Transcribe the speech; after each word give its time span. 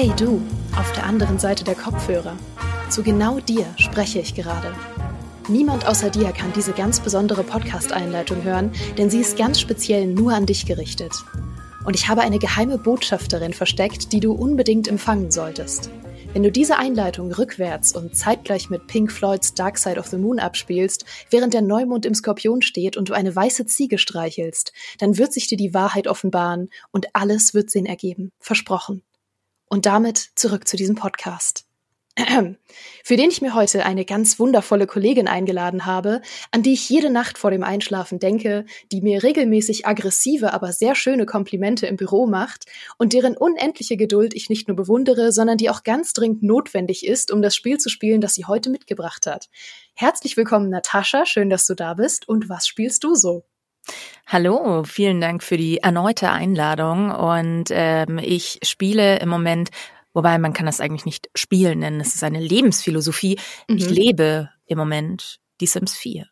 Hey 0.00 0.12
du, 0.16 0.40
auf 0.76 0.92
der 0.92 1.02
anderen 1.02 1.40
Seite 1.40 1.64
der 1.64 1.74
Kopfhörer. 1.74 2.36
Zu 2.88 3.02
genau 3.02 3.40
dir 3.40 3.66
spreche 3.78 4.20
ich 4.20 4.36
gerade. 4.36 4.72
Niemand 5.48 5.88
außer 5.88 6.08
dir 6.08 6.30
kann 6.30 6.52
diese 6.52 6.70
ganz 6.70 7.00
besondere 7.00 7.42
Podcast-Einleitung 7.42 8.44
hören, 8.44 8.70
denn 8.96 9.10
sie 9.10 9.18
ist 9.18 9.36
ganz 9.36 9.58
speziell 9.58 10.06
nur 10.06 10.32
an 10.32 10.46
dich 10.46 10.66
gerichtet. 10.66 11.24
Und 11.84 11.96
ich 11.96 12.08
habe 12.08 12.20
eine 12.20 12.38
geheime 12.38 12.78
Botschaft 12.78 13.32
darin 13.32 13.52
versteckt, 13.52 14.12
die 14.12 14.20
du 14.20 14.34
unbedingt 14.34 14.86
empfangen 14.86 15.32
solltest. 15.32 15.90
Wenn 16.32 16.44
du 16.44 16.52
diese 16.52 16.78
Einleitung 16.78 17.32
rückwärts 17.32 17.90
und 17.90 18.16
zeitgleich 18.16 18.70
mit 18.70 18.86
Pink 18.86 19.10
Floyds 19.10 19.54
Dark 19.54 19.78
Side 19.78 19.98
of 19.98 20.06
the 20.06 20.16
Moon 20.16 20.38
abspielst, 20.38 21.06
während 21.28 21.54
der 21.54 21.62
Neumond 21.62 22.06
im 22.06 22.14
Skorpion 22.14 22.62
steht 22.62 22.96
und 22.96 23.08
du 23.08 23.14
eine 23.14 23.34
weiße 23.34 23.66
Ziege 23.66 23.98
streichelst, 23.98 24.72
dann 25.00 25.18
wird 25.18 25.32
sich 25.32 25.48
dir 25.48 25.58
die 25.58 25.74
Wahrheit 25.74 26.06
offenbaren 26.06 26.68
und 26.92 27.08
alles 27.14 27.52
wird 27.52 27.68
Sinn 27.68 27.84
ergeben. 27.84 28.30
Versprochen. 28.38 29.02
Und 29.68 29.86
damit 29.86 30.30
zurück 30.34 30.66
zu 30.66 30.76
diesem 30.76 30.94
Podcast. 30.94 31.68
für 33.04 33.16
den 33.16 33.30
ich 33.30 33.42
mir 33.42 33.54
heute 33.54 33.84
eine 33.84 34.04
ganz 34.04 34.38
wundervolle 34.38 34.86
Kollegin 34.86 35.28
eingeladen 35.28 35.86
habe, 35.86 36.20
an 36.50 36.62
die 36.62 36.72
ich 36.72 36.88
jede 36.88 37.10
Nacht 37.10 37.38
vor 37.38 37.50
dem 37.50 37.62
Einschlafen 37.62 38.18
denke, 38.18 38.64
die 38.90 39.00
mir 39.00 39.22
regelmäßig 39.22 39.86
aggressive, 39.86 40.52
aber 40.52 40.72
sehr 40.72 40.94
schöne 40.94 41.26
Komplimente 41.26 41.86
im 41.86 41.96
Büro 41.96 42.26
macht 42.26 42.64
und 42.96 43.12
deren 43.12 43.36
unendliche 43.36 43.96
Geduld 43.96 44.34
ich 44.34 44.48
nicht 44.48 44.66
nur 44.66 44.76
bewundere, 44.76 45.32
sondern 45.32 45.58
die 45.58 45.70
auch 45.70 45.84
ganz 45.84 46.12
dringend 46.12 46.42
notwendig 46.42 47.06
ist, 47.06 47.30
um 47.30 47.40
das 47.40 47.54
Spiel 47.54 47.78
zu 47.78 47.88
spielen, 47.88 48.20
das 48.20 48.34
sie 48.34 48.46
heute 48.46 48.70
mitgebracht 48.70 49.26
hat. 49.26 49.48
Herzlich 49.94 50.36
willkommen, 50.36 50.70
Natascha, 50.70 51.24
schön, 51.24 51.50
dass 51.50 51.66
du 51.66 51.74
da 51.74 51.94
bist. 51.94 52.28
Und 52.28 52.48
was 52.48 52.66
spielst 52.66 53.04
du 53.04 53.14
so? 53.14 53.44
Hallo, 54.26 54.84
vielen 54.84 55.20
Dank 55.20 55.42
für 55.42 55.56
die 55.56 55.78
erneute 55.78 56.30
Einladung. 56.30 57.10
Und 57.10 57.66
ähm, 57.70 58.18
ich 58.18 58.60
spiele 58.62 59.18
im 59.20 59.28
Moment 59.28 59.70
Wobei 60.18 60.36
man 60.38 60.52
kann 60.52 60.66
das 60.66 60.80
eigentlich 60.80 61.04
nicht 61.04 61.30
spielen 61.36 61.78
nennen. 61.78 62.00
Es 62.00 62.16
ist 62.16 62.24
eine 62.24 62.40
Lebensphilosophie. 62.40 63.38
Mhm. 63.68 63.76
Ich 63.76 63.88
lebe 63.88 64.50
im 64.66 64.76
Moment 64.76 65.38
die 65.60 65.66
Sims 65.66 65.94
4. 65.94 66.26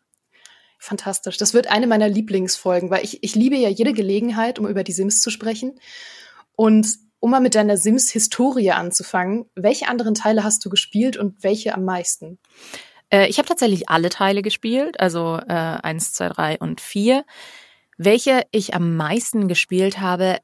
Fantastisch. 0.77 1.37
Das 1.37 1.53
wird 1.53 1.67
eine 1.67 1.87
meiner 1.87 2.09
Lieblingsfolgen, 2.09 2.89
weil 2.89 3.05
ich, 3.05 3.23
ich 3.23 3.33
liebe 3.35 3.55
ja 3.55 3.69
jede 3.69 3.93
Gelegenheit, 3.93 4.59
um 4.59 4.67
über 4.67 4.83
die 4.83 4.91
Sims 4.91 5.21
zu 5.21 5.29
sprechen. 5.29 5.79
Und 6.57 6.97
um 7.19 7.31
mal 7.31 7.39
mit 7.39 7.55
deiner 7.55 7.77
Sims-Historie 7.77 8.71
anzufangen, 8.71 9.45
welche 9.55 9.87
anderen 9.87 10.15
Teile 10.15 10.43
hast 10.43 10.65
du 10.65 10.69
gespielt 10.69 11.15
und 11.15 11.41
welche 11.43 11.73
am 11.73 11.85
meisten? 11.85 12.39
Äh, 13.09 13.27
ich 13.27 13.37
habe 13.37 13.47
tatsächlich 13.47 13.89
alle 13.89 14.09
Teile 14.09 14.41
gespielt, 14.41 14.99
also 14.99 15.39
äh, 15.47 15.53
1, 15.53 16.13
2, 16.13 16.29
3 16.29 16.57
und 16.59 16.81
4. 16.81 17.25
Welche 17.97 18.43
ich 18.51 18.73
am 18.75 18.95
meisten 18.95 19.47
gespielt 19.47 19.99
habe, 19.99 20.39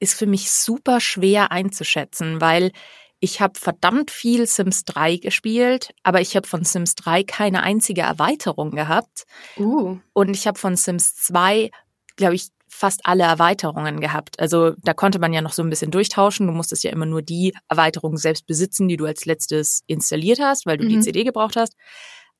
ist 0.00 0.14
für 0.14 0.26
mich 0.26 0.50
super 0.50 1.00
schwer 1.00 1.50
einzuschätzen, 1.50 2.40
weil 2.40 2.72
ich 3.20 3.40
habe 3.40 3.58
verdammt 3.58 4.10
viel 4.10 4.46
Sims 4.46 4.84
3 4.84 5.16
gespielt, 5.16 5.92
aber 6.04 6.20
ich 6.20 6.36
habe 6.36 6.46
von 6.46 6.64
Sims 6.64 6.94
3 6.94 7.24
keine 7.24 7.62
einzige 7.62 8.02
Erweiterung 8.02 8.70
gehabt. 8.70 9.26
Uh. 9.56 9.98
Und 10.12 10.30
ich 10.30 10.46
habe 10.46 10.58
von 10.58 10.76
Sims 10.76 11.16
2, 11.16 11.70
glaube 12.16 12.36
ich, 12.36 12.48
fast 12.68 13.00
alle 13.04 13.24
Erweiterungen 13.24 14.00
gehabt. 14.00 14.38
Also 14.40 14.72
da 14.82 14.94
konnte 14.94 15.18
man 15.18 15.32
ja 15.32 15.40
noch 15.40 15.52
so 15.52 15.62
ein 15.62 15.70
bisschen 15.70 15.90
durchtauschen. 15.90 16.46
Du 16.46 16.52
musstest 16.52 16.84
ja 16.84 16.90
immer 16.90 17.06
nur 17.06 17.22
die 17.22 17.54
Erweiterung 17.68 18.16
selbst 18.16 18.46
besitzen, 18.46 18.88
die 18.88 18.96
du 18.96 19.06
als 19.06 19.24
letztes 19.24 19.82
installiert 19.86 20.40
hast, 20.40 20.66
weil 20.66 20.78
du 20.78 20.84
mhm. 20.84 20.88
die 20.88 21.00
CD 21.00 21.24
gebraucht 21.24 21.56
hast. 21.56 21.74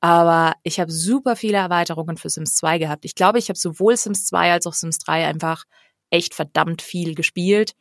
Aber 0.01 0.53
ich 0.63 0.79
habe 0.79 0.91
super 0.91 1.35
viele 1.35 1.57
Erweiterungen 1.57 2.17
für 2.17 2.29
Sims 2.29 2.55
2 2.55 2.79
gehabt. 2.79 3.05
Ich 3.05 3.15
glaube, 3.15 3.37
ich 3.37 3.49
habe 3.49 3.59
sowohl 3.59 3.97
Sims 3.97 4.25
2 4.25 4.53
als 4.53 4.65
auch 4.65 4.73
Sims 4.73 4.99
3 4.99 5.27
einfach 5.27 5.65
echt 6.09 6.33
verdammt 6.33 6.81
viel 6.81 7.15
gespielt. 7.15 7.73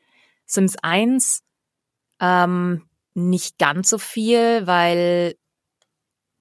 Sims 0.44 0.76
1 0.82 1.42
ähm, 2.20 2.88
nicht 3.14 3.58
ganz 3.58 3.88
so 3.90 3.98
viel, 3.98 4.66
weil 4.66 5.36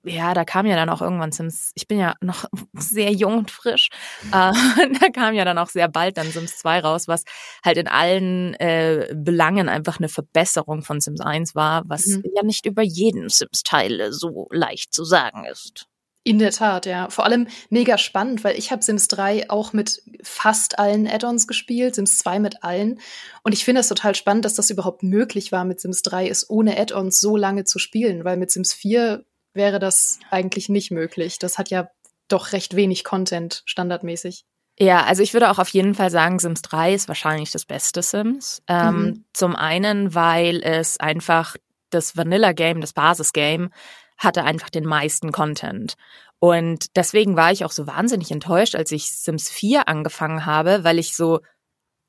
ja, 0.08 0.34
da 0.34 0.46
kam 0.46 0.66
ja 0.66 0.76
dann 0.76 0.90
auch 0.90 1.02
irgendwann 1.02 1.32
Sims, 1.32 1.72
ich 1.76 1.88
bin 1.88 2.00
ja 2.00 2.16
noch 2.22 2.46
sehr 2.74 3.12
jung 3.12 3.40
und 3.40 3.52
frisch, 3.52 3.90
äh, 4.28 4.32
da 5.00 5.10
kam 5.14 5.34
ja 5.34 5.46
dann 5.46 5.58
auch 5.58 5.70
sehr 5.70 5.88
bald 5.88 6.18
dann 6.18 6.32
Sims 6.32 6.58
2 6.58 6.80
raus, 6.80 7.08
was 7.08 7.24
halt 7.64 7.78
in 7.78 7.88
allen 7.88 8.54
äh, 8.56 9.14
Belangen 9.14 9.70
einfach 9.70 10.00
eine 10.00 10.10
Verbesserung 10.10 10.82
von 10.82 11.00
Sims 11.00 11.22
1 11.22 11.56
war, 11.56 11.84
was 11.86 12.06
mhm. 12.06 12.24
ja 12.36 12.44
nicht 12.44 12.66
über 12.66 12.82
jeden 12.82 13.30
Sims-Teil 13.30 14.12
so 14.12 14.48
leicht 14.52 14.94
zu 14.94 15.04
sagen 15.04 15.46
ist. 15.46 15.88
In 16.28 16.40
der 16.40 16.52
Tat, 16.52 16.86
ja. 16.86 17.10
Vor 17.10 17.24
allem 17.24 17.48
mega 17.70 17.98
spannend, 17.98 18.44
weil 18.44 18.58
ich 18.58 18.74
habe 18.74 18.84
Sims 18.84 19.08
3 19.08 19.50
auch 19.50 19.72
mit 19.72 20.02
fast 20.22 20.78
allen 20.78 21.08
Add-ons 21.08 21.48
gespielt, 21.48 21.96
Sims 21.96 22.18
2 22.18 22.40
mit 22.40 22.66
allen. 22.66 23.00
Und 23.44 23.54
ich 23.54 23.64
finde 23.64 23.80
es 23.80 23.88
total 23.88 24.14
spannend, 24.14 24.44
dass 24.44 24.54
das 24.54 24.70
überhaupt 24.70 25.04
möglich 25.04 25.54
war, 25.54 25.64
mit 25.64 25.80
Sims 25.80 26.02
3 26.02 26.28
es 26.28 26.50
ohne 26.50 26.78
Add-ons 26.78 27.22
so 27.22 27.38
lange 27.38 27.64
zu 27.64 27.80
spielen, 27.80 28.26
weil 28.26 28.36
mit 28.36 28.52
Sims 28.52 28.74
4 28.74 29.24
wäre 29.58 29.80
das 29.80 30.20
eigentlich 30.32 30.70
nicht 30.70 30.92
möglich. 30.92 31.40
Das 31.40 31.58
hat 31.58 31.70
ja 31.70 31.90
doch 32.28 32.54
recht 32.54 32.76
wenig 32.76 33.04
Content 33.04 33.64
standardmäßig. 33.66 34.46
Ja, 34.80 35.04
also 35.04 35.24
ich 35.24 35.34
würde 35.34 35.50
auch 35.50 35.58
auf 35.60 35.70
jeden 35.70 35.96
Fall 35.96 36.12
sagen, 36.12 36.38
Sims 36.38 36.62
3 36.62 36.94
ist 36.94 37.08
wahrscheinlich 37.08 37.52
das 37.52 37.66
beste 37.66 38.04
Sims. 38.04 38.62
Ähm, 38.68 38.96
mhm. 38.96 39.26
Zum 39.34 39.56
einen, 39.56 40.14
weil 40.14 40.62
es 40.64 41.00
einfach 41.00 41.56
das 41.90 42.16
Vanilla-Game, 42.16 42.80
das 42.80 42.94
Basis-Game, 42.94 43.72
hatte 44.18 44.44
einfach 44.44 44.70
den 44.70 44.86
meisten 44.86 45.32
Content. 45.32 45.96
Und 46.40 46.96
deswegen 46.96 47.36
war 47.36 47.52
ich 47.52 47.66
auch 47.66 47.72
so 47.72 47.88
wahnsinnig 47.88 48.30
enttäuscht, 48.30 48.76
als 48.76 48.92
ich 48.92 49.12
Sims 49.12 49.50
4 49.50 49.88
angefangen 49.88 50.46
habe, 50.46 50.84
weil 50.84 51.00
ich 51.00 51.16
so, 51.16 51.40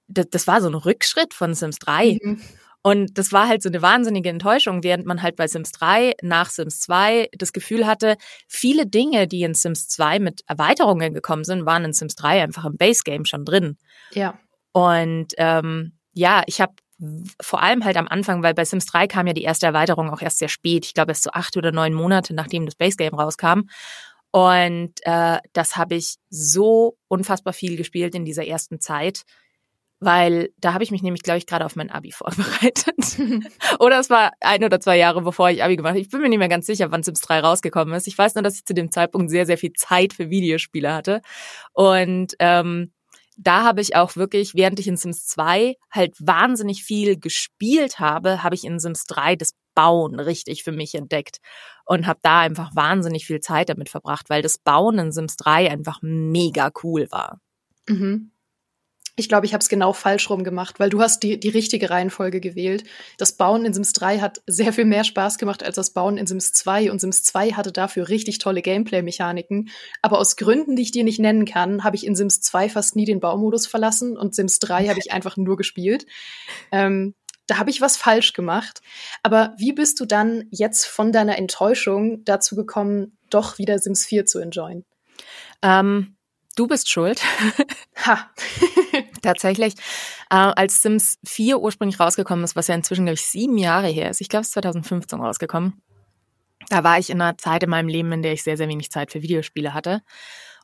das, 0.06 0.26
das 0.30 0.46
war 0.46 0.60
so 0.60 0.68
ein 0.68 0.74
Rückschritt 0.74 1.32
von 1.32 1.54
Sims 1.54 1.78
3. 1.78 2.18
Mhm. 2.22 2.42
Und 2.88 3.18
das 3.18 3.32
war 3.32 3.48
halt 3.48 3.62
so 3.62 3.68
eine 3.68 3.82
wahnsinnige 3.82 4.30
Enttäuschung, 4.30 4.82
während 4.82 5.04
man 5.04 5.20
halt 5.20 5.36
bei 5.36 5.46
Sims 5.46 5.72
3 5.72 6.14
nach 6.22 6.48
Sims 6.48 6.80
2 6.80 7.28
das 7.36 7.52
Gefühl 7.52 7.86
hatte, 7.86 8.16
viele 8.46 8.86
Dinge, 8.86 9.28
die 9.28 9.42
in 9.42 9.52
Sims 9.52 9.88
2 9.88 10.20
mit 10.20 10.40
Erweiterungen 10.46 11.12
gekommen 11.12 11.44
sind, 11.44 11.66
waren 11.66 11.84
in 11.84 11.92
Sims 11.92 12.14
3 12.14 12.42
einfach 12.42 12.64
im 12.64 12.78
Base 12.78 13.02
Game 13.04 13.26
schon 13.26 13.44
drin. 13.44 13.76
Ja. 14.14 14.38
Und 14.72 15.34
ähm, 15.36 15.98
ja, 16.14 16.44
ich 16.46 16.62
habe 16.62 16.72
vor 17.42 17.62
allem 17.62 17.84
halt 17.84 17.98
am 17.98 18.08
Anfang, 18.08 18.42
weil 18.42 18.54
bei 18.54 18.64
Sims 18.64 18.86
3 18.86 19.06
kam 19.06 19.26
ja 19.26 19.34
die 19.34 19.42
erste 19.42 19.66
Erweiterung 19.66 20.08
auch 20.08 20.22
erst 20.22 20.38
sehr 20.38 20.48
spät. 20.48 20.86
Ich 20.86 20.94
glaube, 20.94 21.10
erst 21.10 21.24
so 21.24 21.30
acht 21.32 21.58
oder 21.58 21.72
neun 21.72 21.92
Monate, 21.92 22.32
nachdem 22.32 22.64
das 22.64 22.74
Base 22.74 22.96
Game 22.96 23.12
rauskam. 23.12 23.68
Und 24.30 24.94
äh, 25.02 25.40
das 25.52 25.76
habe 25.76 25.96
ich 25.96 26.16
so 26.30 26.96
unfassbar 27.08 27.52
viel 27.52 27.76
gespielt 27.76 28.14
in 28.14 28.24
dieser 28.24 28.46
ersten 28.46 28.80
Zeit, 28.80 29.24
weil 30.00 30.50
da 30.58 30.74
habe 30.74 30.84
ich 30.84 30.90
mich 30.90 31.02
nämlich, 31.02 31.22
glaube 31.22 31.38
ich, 31.38 31.46
gerade 31.46 31.64
auf 31.64 31.76
mein 31.76 31.90
Abi 31.90 32.12
vorbereitet. 32.12 33.18
oder 33.78 33.98
es 33.98 34.10
war 34.10 34.32
ein 34.40 34.64
oder 34.64 34.80
zwei 34.80 34.96
Jahre, 34.96 35.22
bevor 35.22 35.50
ich 35.50 35.62
Abi 35.62 35.76
gemacht 35.76 35.90
habe. 35.90 36.00
Ich 36.00 36.10
bin 36.10 36.20
mir 36.20 36.28
nicht 36.28 36.38
mehr 36.38 36.48
ganz 36.48 36.66
sicher, 36.66 36.90
wann 36.90 37.02
Sims 37.02 37.20
3 37.20 37.40
rausgekommen 37.40 37.94
ist. 37.94 38.06
Ich 38.06 38.16
weiß 38.16 38.34
nur, 38.34 38.42
dass 38.42 38.56
ich 38.56 38.64
zu 38.64 38.74
dem 38.74 38.90
Zeitpunkt 38.90 39.30
sehr, 39.30 39.46
sehr 39.46 39.58
viel 39.58 39.72
Zeit 39.72 40.12
für 40.12 40.30
Videospiele 40.30 40.92
hatte. 40.92 41.20
Und 41.72 42.34
ähm, 42.38 42.92
da 43.36 43.62
habe 43.62 43.80
ich 43.80 43.94
auch 43.94 44.16
wirklich, 44.16 44.54
während 44.54 44.80
ich 44.80 44.88
in 44.88 44.96
Sims 44.96 45.26
2 45.26 45.76
halt 45.90 46.14
wahnsinnig 46.18 46.82
viel 46.82 47.18
gespielt 47.18 48.00
habe, 48.00 48.42
habe 48.42 48.56
ich 48.56 48.64
in 48.64 48.80
Sims 48.80 49.04
3 49.04 49.36
das 49.36 49.54
Bauen 49.74 50.18
richtig 50.18 50.64
für 50.64 50.72
mich 50.72 50.96
entdeckt 50.96 51.38
und 51.84 52.08
habe 52.08 52.18
da 52.22 52.40
einfach 52.40 52.74
wahnsinnig 52.74 53.26
viel 53.26 53.38
Zeit 53.38 53.68
damit 53.68 53.88
verbracht, 53.88 54.28
weil 54.28 54.42
das 54.42 54.58
Bauen 54.58 54.98
in 54.98 55.12
Sims 55.12 55.36
3 55.36 55.70
einfach 55.70 56.00
mega 56.02 56.72
cool 56.82 57.06
war. 57.12 57.40
Mhm. 57.88 58.32
Ich 59.18 59.28
glaube, 59.28 59.46
ich 59.46 59.52
habe 59.52 59.60
es 59.60 59.68
genau 59.68 59.92
falsch 59.92 60.30
rum 60.30 60.44
gemacht, 60.44 60.78
weil 60.78 60.90
du 60.90 61.00
hast 61.00 61.24
die, 61.24 61.40
die 61.40 61.48
richtige 61.48 61.90
Reihenfolge 61.90 62.40
gewählt. 62.40 62.84
Das 63.16 63.32
Bauen 63.32 63.64
in 63.64 63.74
Sims 63.74 63.92
3 63.92 64.20
hat 64.20 64.40
sehr 64.46 64.72
viel 64.72 64.84
mehr 64.84 65.02
Spaß 65.02 65.38
gemacht 65.38 65.64
als 65.64 65.74
das 65.74 65.90
Bauen 65.90 66.16
in 66.16 66.28
Sims 66.28 66.52
2 66.52 66.92
und 66.92 67.00
Sims 67.00 67.24
2 67.24 67.54
hatte 67.54 67.72
dafür 67.72 68.08
richtig 68.08 68.38
tolle 68.38 68.62
Gameplay-Mechaniken. 68.62 69.70
Aber 70.02 70.20
aus 70.20 70.36
Gründen, 70.36 70.76
die 70.76 70.82
ich 70.82 70.92
dir 70.92 71.02
nicht 71.02 71.18
nennen 71.18 71.46
kann, 71.46 71.82
habe 71.82 71.96
ich 71.96 72.06
in 72.06 72.14
Sims 72.14 72.40
2 72.42 72.68
fast 72.68 72.94
nie 72.94 73.06
den 73.06 73.18
Baumodus 73.18 73.66
verlassen 73.66 74.16
und 74.16 74.36
Sims 74.36 74.60
3 74.60 74.86
habe 74.86 75.00
ich 75.00 75.10
einfach 75.10 75.36
nur 75.36 75.56
gespielt. 75.56 76.06
Ähm, 76.70 77.14
da 77.48 77.58
habe 77.58 77.70
ich 77.70 77.80
was 77.80 77.96
falsch 77.96 78.34
gemacht. 78.34 78.82
Aber 79.24 79.54
wie 79.58 79.72
bist 79.72 79.98
du 79.98 80.04
dann 80.04 80.44
jetzt 80.50 80.86
von 80.86 81.10
deiner 81.10 81.38
Enttäuschung 81.38 82.24
dazu 82.24 82.54
gekommen, 82.54 83.18
doch 83.30 83.58
wieder 83.58 83.80
Sims 83.80 84.04
4 84.04 84.26
zu 84.26 84.38
enjoyen? 84.38 84.84
Ähm, 85.62 86.17
Du 86.58 86.66
bist 86.66 86.90
schuld. 86.90 87.22
Ha. 88.06 88.30
Tatsächlich. 89.22 89.74
Äh, 90.30 90.36
als 90.36 90.82
Sims 90.82 91.18
4 91.26 91.58
ursprünglich 91.58 91.98
rausgekommen 91.98 92.44
ist, 92.44 92.54
was 92.54 92.68
ja 92.68 92.76
inzwischen, 92.76 93.06
glaube 93.06 93.14
ich, 93.14 93.26
sieben 93.26 93.58
Jahre 93.58 93.88
her 93.88 94.08
ist, 94.08 94.20
ich 94.20 94.28
glaube, 94.28 94.42
es 94.42 94.48
ist 94.48 94.52
2015 94.52 95.20
rausgekommen, 95.20 95.82
da 96.70 96.84
war 96.84 96.96
ich 96.96 97.10
in 97.10 97.20
einer 97.20 97.36
Zeit 97.36 97.64
in 97.64 97.70
meinem 97.70 97.88
Leben, 97.88 98.12
in 98.12 98.22
der 98.22 98.34
ich 98.34 98.44
sehr, 98.44 98.56
sehr 98.56 98.68
wenig 98.68 98.92
Zeit 98.92 99.10
für 99.10 99.20
Videospiele 99.20 99.74
hatte. 99.74 100.02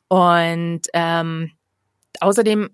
Und 0.07 0.83
ähm, 0.93 1.51
außerdem 2.21 2.69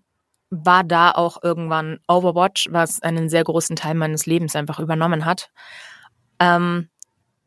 war 0.51 0.83
da 0.83 1.09
auch 1.09 1.41
irgendwann 1.41 1.99
Overwatch, 2.07 2.67
was 2.69 3.01
einen 3.01 3.29
sehr 3.29 3.43
großen 3.43 3.75
Teil 3.75 3.95
meines 3.95 4.27
Lebens 4.27 4.55
einfach 4.55 4.79
übernommen 4.79 5.25
hat. 5.25 5.49
Ähm, 6.39 6.90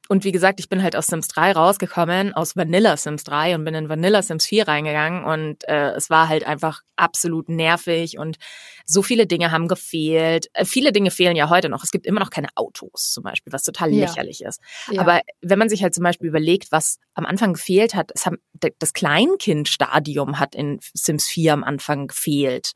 und 0.09 0.25
wie 0.25 0.33
gesagt, 0.33 0.61
ich 0.61 0.69
bin 0.69 0.83
halt 0.83 0.97
aus 0.97 1.06
Sims 1.06 1.29
3 1.29 1.53
rausgekommen, 1.53 2.35
aus 2.35 2.56
Vanilla 2.56 2.97
Sims 2.97 3.25
3 3.25 3.55
und 3.55 3.65
bin 3.65 3.75
in 3.75 3.89
Vanilla 3.89 4.21
Sims 4.21 4.45
4 4.47 4.69
reingegangen 4.69 5.25
und 5.25 5.67
äh, 5.67 5.93
es 5.93 6.11
war 6.11 6.29
halt 6.29 6.47
einfach 6.47 6.83
absolut 6.97 7.49
nervig 7.49 8.19
und 8.19 8.37
so 8.85 9.03
viele 9.03 9.27
Dinge 9.27 9.51
haben 9.51 9.67
gefehlt. 9.67 10.49
Äh, 10.53 10.67
viele 10.67 10.93
Dinge 10.93 11.11
fehlen 11.11 11.37
ja 11.37 11.49
heute 11.49 11.71
noch. 11.71 11.83
Es 11.85 11.91
gibt 11.91 12.06
immer 12.06 12.21
noch 12.21 12.29
keine 12.29 12.49
Autos 12.55 13.12
zum 13.12 13.25
Beispiel, 13.25 13.53
was 13.53 13.62
total 13.62 13.93
ja. 13.93 14.06
lächerlich 14.06 14.43
ist. 14.43 14.61
Ja. 14.91 15.01
Aber 15.01 15.23
wenn 15.41 15.59
man 15.59 15.71
sich 15.71 15.83
halt 15.83 15.95
zum 15.95 16.05
Beispiel 16.05 16.29
überlegt, 16.29 16.71
was 16.71 16.99
am 17.15 17.25
Anfang 17.25 17.55
gefehlt 17.55 17.95
hat, 17.95 18.11
es 18.15 18.27
haben, 18.27 18.37
das 18.79 18.93
Kleinkindstadium 18.93 20.39
hat 20.39 20.55
in 20.55 20.81
Sims 20.93 21.27
4 21.29 21.55
am 21.55 21.65
Anfang 21.65 22.09
gefehlt. 22.09 22.73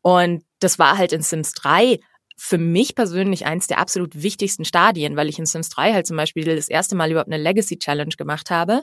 Und 0.00 0.44
das 0.60 0.78
war 0.78 0.96
halt 0.96 1.12
in 1.12 1.22
Sims 1.22 1.52
3 1.52 2.00
für 2.36 2.58
mich 2.58 2.94
persönlich 2.94 3.46
eins 3.46 3.66
der 3.66 3.78
absolut 3.78 4.22
wichtigsten 4.22 4.64
Stadien, 4.64 5.16
weil 5.16 5.28
ich 5.28 5.38
in 5.38 5.46
Sims 5.46 5.68
3 5.68 5.92
halt 5.92 6.06
zum 6.06 6.16
Beispiel 6.16 6.44
das 6.44 6.68
erste 6.68 6.96
Mal 6.96 7.10
überhaupt 7.10 7.32
eine 7.32 7.42
Legacy 7.42 7.78
Challenge 7.78 8.14
gemacht 8.16 8.50
habe. 8.50 8.82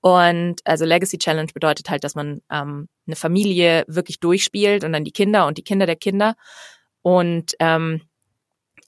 Und 0.00 0.56
also 0.64 0.84
Legacy 0.84 1.18
Challenge 1.18 1.50
bedeutet 1.52 1.90
halt, 1.90 2.04
dass 2.04 2.14
man 2.14 2.40
ähm, 2.50 2.88
eine 3.06 3.16
Familie 3.16 3.84
wirklich 3.86 4.20
durchspielt 4.20 4.84
und 4.84 4.92
dann 4.92 5.04
die 5.04 5.12
Kinder 5.12 5.46
und 5.46 5.58
die 5.58 5.64
Kinder 5.64 5.86
der 5.86 5.96
Kinder. 5.96 6.34
Und 7.02 7.54
ähm, 7.58 8.02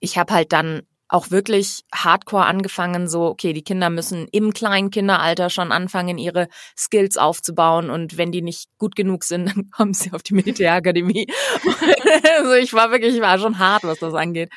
ich 0.00 0.18
habe 0.18 0.32
halt 0.34 0.52
dann 0.52 0.82
auch 1.12 1.30
wirklich 1.30 1.84
hardcore 1.94 2.46
angefangen, 2.46 3.06
so, 3.06 3.26
okay, 3.26 3.52
die 3.52 3.62
Kinder 3.62 3.90
müssen 3.90 4.28
im 4.32 4.54
kleinen 4.54 4.90
Kinderalter 4.90 5.50
schon 5.50 5.70
anfangen, 5.70 6.16
ihre 6.16 6.48
Skills 6.76 7.18
aufzubauen 7.18 7.90
und 7.90 8.16
wenn 8.16 8.32
die 8.32 8.40
nicht 8.40 8.70
gut 8.78 8.96
genug 8.96 9.24
sind, 9.24 9.46
dann 9.54 9.70
kommen 9.70 9.92
sie 9.92 10.12
auf 10.12 10.22
die 10.22 10.32
Militärakademie. 10.32 11.26
also 12.38 12.54
ich 12.54 12.72
war 12.72 12.90
wirklich, 12.90 13.14
ich 13.14 13.20
war 13.20 13.38
schon 13.38 13.58
hart, 13.58 13.84
was 13.84 13.98
das 13.98 14.14
angeht. 14.14 14.50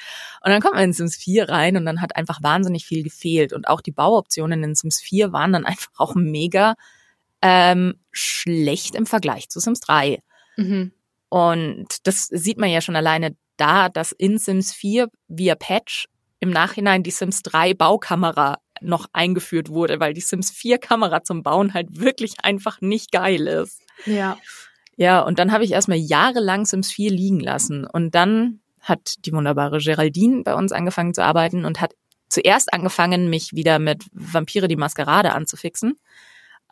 Und 0.43 0.51
dann 0.51 0.61
kommt 0.61 0.75
man 0.75 0.85
in 0.85 0.93
Sims 0.93 1.17
4 1.17 1.49
rein 1.49 1.75
und 1.75 1.85
dann 1.85 2.01
hat 2.01 2.15
einfach 2.15 2.41
wahnsinnig 2.41 2.85
viel 2.85 3.03
gefehlt 3.03 3.51
und 3.51 3.67
auch 3.67 3.81
die 3.81 3.91
Bauoptionen 3.91 4.63
in 4.63 4.75
Sims 4.75 5.01
4 5.01 5.33
waren 5.33 5.51
dann 5.51 5.65
einfach 5.65 5.91
auch 5.97 6.15
mega 6.15 6.75
ähm, 7.41 7.95
schlecht 8.11 8.95
im 8.95 9.05
Vergleich 9.05 9.49
zu 9.49 9.59
Sims 9.59 9.81
3. 9.81 10.21
Mhm. 10.55 10.93
Und 11.27 12.07
das 12.07 12.27
sieht 12.27 12.57
man 12.57 12.69
ja 12.69 12.79
schon 12.79 12.95
alleine 12.95 13.35
da, 13.57 13.89
dass 13.89 14.13
in 14.13 14.37
Sims 14.37 14.73
4 14.73 15.09
via 15.27 15.55
Patch 15.55 16.07
im 16.45 16.51
Nachhinein 16.51 17.03
die 17.03 17.11
Sims 17.11 17.41
3 17.43 17.73
Baukamera 17.73 18.59
noch 18.81 19.07
eingeführt 19.13 19.69
wurde, 19.69 19.99
weil 19.99 20.13
die 20.13 20.21
Sims 20.21 20.51
4 20.51 20.77
Kamera 20.77 21.23
zum 21.23 21.43
Bauen 21.43 21.73
halt 21.73 21.99
wirklich 21.99 22.35
einfach 22.43 22.81
nicht 22.81 23.11
geil 23.11 23.47
ist. 23.47 23.81
Ja. 24.05 24.37
Ja, 24.97 25.21
und 25.21 25.39
dann 25.39 25.51
habe 25.51 25.65
ich 25.65 25.71
erstmal 25.71 25.97
jahrelang 25.97 26.65
Sims 26.65 26.91
4 26.91 27.11
liegen 27.11 27.39
lassen. 27.39 27.85
Und 27.85 28.15
dann 28.15 28.61
hat 28.79 29.15
die 29.25 29.33
wunderbare 29.33 29.79
Geraldine 29.79 30.43
bei 30.43 30.53
uns 30.53 30.71
angefangen 30.71 31.13
zu 31.13 31.23
arbeiten 31.23 31.65
und 31.65 31.81
hat 31.81 31.95
zuerst 32.29 32.73
angefangen, 32.73 33.29
mich 33.29 33.53
wieder 33.53 33.79
mit 33.79 34.05
Vampire 34.13 34.67
die 34.67 34.75
Maskerade 34.75 35.33
anzufixen. 35.33 35.97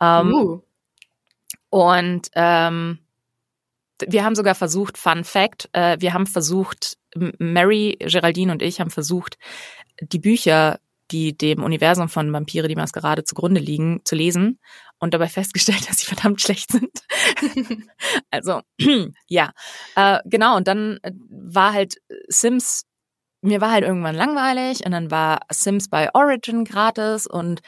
Ähm, 0.00 0.32
uh. 0.32 0.60
Und 1.70 2.28
ähm, 2.34 2.98
wir 4.06 4.24
haben 4.24 4.34
sogar 4.34 4.54
versucht, 4.54 4.98
Fun 4.98 5.24
Fact, 5.24 5.68
äh, 5.72 5.96
wir 6.00 6.14
haben 6.14 6.26
versucht, 6.26 6.96
Mary, 7.38 7.96
Geraldine 8.00 8.52
und 8.52 8.62
ich 8.62 8.80
haben 8.80 8.90
versucht, 8.90 9.38
die 10.00 10.18
Bücher, 10.18 10.78
die 11.10 11.36
dem 11.36 11.62
Universum 11.62 12.08
von 12.08 12.32
Vampire 12.32 12.68
die 12.68 12.76
Maskerade 12.76 13.24
zugrunde 13.24 13.60
liegen, 13.60 14.00
zu 14.04 14.14
lesen 14.14 14.58
und 14.98 15.14
dabei 15.14 15.28
festgestellt, 15.28 15.86
dass 15.88 15.98
sie 15.98 16.06
verdammt 16.06 16.40
schlecht 16.40 16.72
sind. 16.72 16.90
also, 18.30 18.62
ja, 19.28 19.52
äh, 19.96 20.18
genau. 20.24 20.56
Und 20.56 20.68
dann 20.68 20.98
äh, 21.02 21.12
war 21.28 21.72
halt 21.72 21.96
Sims, 22.28 22.84
mir 23.42 23.60
war 23.60 23.70
halt 23.70 23.84
irgendwann 23.84 24.14
langweilig 24.14 24.84
und 24.86 24.92
dann 24.92 25.10
war 25.10 25.40
Sims 25.50 25.88
bei 25.88 26.14
Origin 26.14 26.64
gratis 26.64 27.26
und 27.26 27.60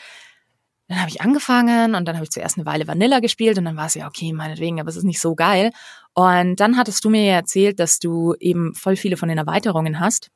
dann 0.88 1.00
habe 1.00 1.10
ich 1.10 1.20
angefangen 1.20 1.96
und 1.96 2.06
dann 2.06 2.14
habe 2.14 2.24
ich 2.24 2.30
zuerst 2.30 2.56
eine 2.56 2.66
Weile 2.66 2.86
Vanilla 2.86 3.18
gespielt 3.18 3.58
und 3.58 3.64
dann 3.64 3.76
war 3.76 3.86
es 3.86 3.94
ja 3.94 4.06
okay, 4.06 4.32
meinetwegen, 4.32 4.80
aber 4.80 4.88
es 4.88 4.96
ist 4.96 5.04
nicht 5.04 5.20
so 5.20 5.34
geil. 5.34 5.72
Und 6.18 6.60
dann 6.60 6.78
hattest 6.78 7.04
du 7.04 7.10
mir 7.10 7.24
ja 7.24 7.34
erzählt, 7.34 7.78
dass 7.78 7.98
du 7.98 8.34
eben 8.40 8.74
voll 8.74 8.96
viele 8.96 9.18
von 9.18 9.28
den 9.28 9.36
Erweiterungen 9.36 10.00
hast. 10.00 10.30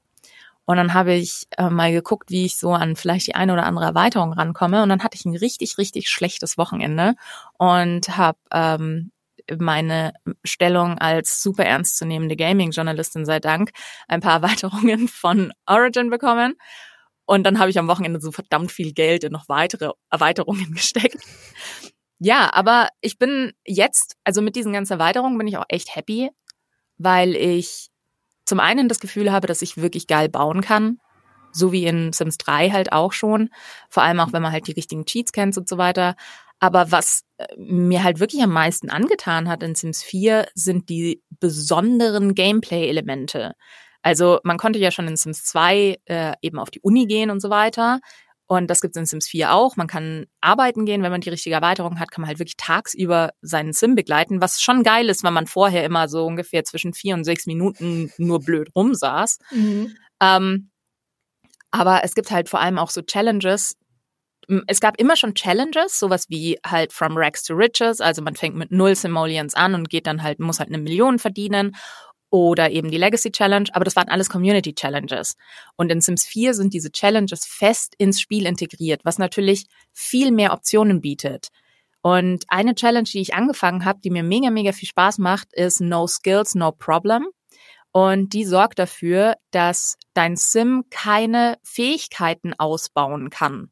Und 0.67 0.77
dann 0.77 0.93
habe 0.93 1.15
ich 1.15 1.47
äh, 1.56 1.71
mal 1.71 1.91
geguckt, 1.91 2.31
wie 2.31 2.44
ich 2.44 2.56
so 2.56 2.73
an 2.73 2.97
vielleicht 2.97 3.27
die 3.27 3.35
eine 3.35 3.55
oder 3.55 3.65
andere 3.65 3.87
Erweiterung 3.87 4.35
rankomme. 4.35 4.82
Und 4.82 4.91
dann 4.91 5.03
hatte 5.03 5.17
ich 5.17 5.25
ein 5.25 5.35
richtig, 5.35 5.79
richtig 5.79 6.11
schlechtes 6.11 6.59
Wochenende 6.59 7.15
und 7.56 8.15
habe 8.15 8.38
ähm, 8.53 9.11
meine 9.59 10.12
Stellung 10.44 10.99
als 10.99 11.43
super 11.43 11.65
ernstzunehmende 11.65 12.37
Gaming-Journalistin 12.37 13.25
sei 13.25 13.41
Dank 13.41 13.71
ein 14.06 14.21
paar 14.21 14.35
Erweiterungen 14.43 15.09
von 15.09 15.50
Origin 15.65 16.11
bekommen. 16.11 16.56
Und 17.25 17.44
dann 17.44 17.59
habe 17.59 17.71
ich 17.71 17.79
am 17.79 17.88
Wochenende 17.88 18.21
so 18.21 18.33
verdammt 18.33 18.71
viel 18.71 18.93
Geld 18.93 19.25
in 19.25 19.33
noch 19.33 19.49
weitere 19.49 19.93
Erweiterungen 20.11 20.73
gesteckt. 20.75 21.25
Ja, 22.22 22.52
aber 22.52 22.88
ich 23.00 23.19
bin 23.19 23.52
jetzt, 23.67 24.17
also 24.25 24.43
mit 24.43 24.55
diesen 24.55 24.75
ganzen 24.75 24.93
Erweiterungen 24.93 25.38
bin 25.38 25.49
ich 25.49 25.56
auch 25.56 25.64
echt 25.69 25.96
happy, 25.96 26.31
weil 26.99 27.34
ich 27.34 27.88
zum 28.44 28.61
einen 28.61 28.88
das 28.88 29.00
Gefühl 29.00 29.32
habe, 29.32 29.46
dass 29.46 29.62
ich 29.62 29.78
wirklich 29.78 30.06
geil 30.06 30.28
bauen 30.28 30.61
kann. 30.61 30.99
So 31.52 31.72
wie 31.72 31.87
in 31.87 32.12
Sims 32.12 32.37
3 32.38 32.70
halt 32.70 32.93
auch 32.93 33.12
schon. 33.12 33.49
Vor 33.88 34.02
allem 34.02 34.20
auch, 34.20 34.32
wenn 34.32 34.43
man 34.43 34.52
halt 34.52 34.67
die 34.67 34.72
richtigen 34.72 35.06
Cheats 35.06 35.32
kennt 35.32 35.56
und 35.56 35.69
so 35.69 35.78
weiter. 35.78 36.14
Aber 36.58 36.93
was 36.93 37.22
äh, 37.38 37.46
mir 37.56 38.05
halt 38.05 38.20
wirklich 38.20 38.43
am 38.43 38.52
meisten 38.52 38.90
angetan 38.90 39.49
hat 39.49 39.62
in 39.62 39.75
Sims 39.75 40.02
4 40.02 40.46
sind 40.55 40.90
die 40.90 41.23
besonderen 41.40 42.34
Gameplay-Elemente. 42.34 43.55
Also 44.02 44.40
man 44.44 44.58
konnte 44.58 44.78
ja 44.78 44.90
schon 44.90 45.08
in 45.08 45.16
Sims 45.16 45.44
2 45.44 45.99
äh, 46.05 46.32
eben 46.43 46.58
auf 46.58 46.70
die 46.70 46.81
Uni 46.81 47.06
gehen 47.06 47.31
und 47.31 47.40
so 47.40 47.49
weiter. 47.49 48.00
Und 48.50 48.67
das 48.67 48.81
gibt 48.81 48.97
es 48.97 49.00
in 49.00 49.06
Sims 49.06 49.29
4 49.29 49.55
auch. 49.55 49.76
Man 49.76 49.87
kann 49.87 50.26
arbeiten 50.41 50.85
gehen, 50.85 51.05
wenn 51.05 51.12
man 51.12 51.20
die 51.20 51.31
richtige 51.31 51.55
Erweiterung 51.55 52.00
hat, 52.00 52.11
kann 52.11 52.23
man 52.23 52.26
halt 52.26 52.41
wirklich 52.41 52.56
tagsüber 52.56 53.31
seinen 53.43 53.73
Sim 53.73 53.94
begleiten, 53.94 54.43
was 54.43 54.61
schon 54.61 54.82
geil 54.82 55.08
ist, 55.08 55.23
weil 55.23 55.31
man 55.31 55.47
vorher 55.47 55.85
immer 55.85 56.08
so 56.08 56.26
ungefähr 56.26 56.64
zwischen 56.64 56.93
vier 56.93 57.14
und 57.14 57.23
sechs 57.23 57.47
Minuten 57.47 58.11
nur 58.19 58.41
blöd 58.41 58.69
rumsaß. 58.75 59.38
Mhm. 59.52 59.94
Ähm, 60.20 60.70
aber 61.70 62.02
es 62.02 62.17
gibt 62.17 62.32
halt 62.32 62.49
vor 62.49 62.61
allem 62.61 62.81
auch 62.81 62.91
so 62.91 63.02
Challenges. 63.02 63.76
Es 64.67 64.81
gab 64.81 64.99
immer 64.99 65.14
schon 65.14 65.37
Challenges, 65.37 66.00
sowas 66.00 66.25
wie 66.29 66.58
halt 66.67 66.93
From 66.93 67.17
Rags 67.17 67.44
to 67.44 67.55
Riches, 67.55 68.00
also 68.00 68.20
man 68.20 68.35
fängt 68.35 68.56
mit 68.56 68.73
null 68.73 68.97
Simoleons 68.97 69.55
an 69.55 69.76
und 69.76 69.88
geht 69.88 70.08
dann 70.08 70.25
halt, 70.25 70.41
muss 70.41 70.58
halt 70.58 70.70
eine 70.70 70.79
Million 70.79 71.20
verdienen 71.20 71.76
oder 72.31 72.71
eben 72.71 72.91
die 72.91 72.97
Legacy 72.97 73.32
Challenge, 73.32 73.69
aber 73.73 73.85
das 73.85 73.97
waren 73.97 74.09
alles 74.09 74.31
Community 74.31 74.75
Challenges. 74.75 75.37
Und 75.77 75.91
in 75.91 76.00
Sims 76.00 76.25
4 76.25 76.55
sind 76.55 76.73
diese 76.73 76.91
Challenges 76.93 77.44
fest 77.44 77.94
ins 77.99 78.21
Spiel 78.21 78.47
integriert, 78.47 79.00
was 79.05 79.19
natürlich 79.19 79.67
viel 79.93 80.31
mehr 80.31 80.53
Optionen 80.53 81.00
bietet. 81.00 81.49
Und 82.03 82.44
eine 82.49 82.75
Challenge, 82.75 83.09
die 83.12 83.21
ich 83.21 83.35
angefangen 83.35 83.85
habe, 83.85 84.00
die 84.03 84.11
mir 84.11 84.23
mega, 84.23 84.50
mega 84.50 84.73
viel 84.73 84.88
Spaß 84.88 85.19
macht, 85.19 85.52
ist 85.52 85.81
No 85.81 86.07
Skills, 86.07 86.54
No 86.54 86.73
Problem. 86.73 87.26
Und 87.93 88.33
die 88.33 88.45
sorgt 88.45 88.78
dafür, 88.78 89.37
dass 89.50 89.97
dein 90.14 90.37
Sim 90.37 90.85
keine 90.90 91.59
Fähigkeiten 91.64 92.54
ausbauen 92.54 93.31
kann. 93.31 93.71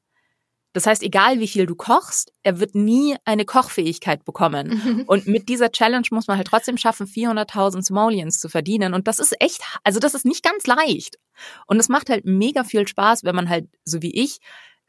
Das 0.78 0.86
heißt, 0.86 1.02
egal 1.02 1.40
wie 1.40 1.48
viel 1.48 1.66
du 1.66 1.74
kochst, 1.74 2.32
er 2.44 2.60
wird 2.60 2.76
nie 2.76 3.16
eine 3.24 3.44
Kochfähigkeit 3.44 4.24
bekommen. 4.24 4.80
Mhm. 4.84 5.04
Und 5.08 5.26
mit 5.26 5.48
dieser 5.48 5.72
Challenge 5.72 6.06
muss 6.12 6.28
man 6.28 6.36
halt 6.36 6.46
trotzdem 6.46 6.76
schaffen, 6.76 7.08
400.000 7.08 7.82
Simoleons 7.82 8.38
zu 8.38 8.48
verdienen. 8.48 8.94
Und 8.94 9.08
das 9.08 9.18
ist 9.18 9.34
echt, 9.40 9.60
also 9.82 9.98
das 9.98 10.14
ist 10.14 10.24
nicht 10.24 10.44
ganz 10.44 10.68
leicht. 10.68 11.18
Und 11.66 11.80
es 11.80 11.88
macht 11.88 12.10
halt 12.10 12.26
mega 12.26 12.62
viel 12.62 12.86
Spaß, 12.86 13.24
wenn 13.24 13.34
man 13.34 13.48
halt, 13.48 13.66
so 13.84 14.02
wie 14.02 14.14
ich, 14.14 14.38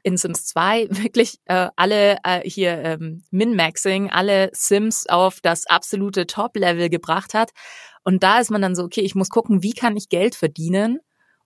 in 0.04 0.16
Sims 0.16 0.46
2 0.46 0.90
wirklich 0.92 1.40
äh, 1.46 1.70
alle 1.76 2.18
äh, 2.24 2.48
hier 2.48 2.78
ähm, 2.84 3.24
Min-Maxing, 3.32 4.12
alle 4.12 4.52
Sims 4.54 5.08
auf 5.10 5.42
das 5.42 5.66
absolute 5.66 6.28
Top-Level 6.28 6.92
gebracht 6.92 7.34
hat. 7.34 7.50
Und 8.04 8.22
da 8.22 8.38
ist 8.40 8.52
man 8.52 8.62
dann 8.62 8.76
so, 8.76 8.84
okay, 8.84 9.02
ich 9.02 9.16
muss 9.16 9.30
gucken, 9.30 9.64
wie 9.64 9.74
kann 9.74 9.98
ich 9.98 10.10
Geld 10.10 10.36
verdienen 10.36 11.00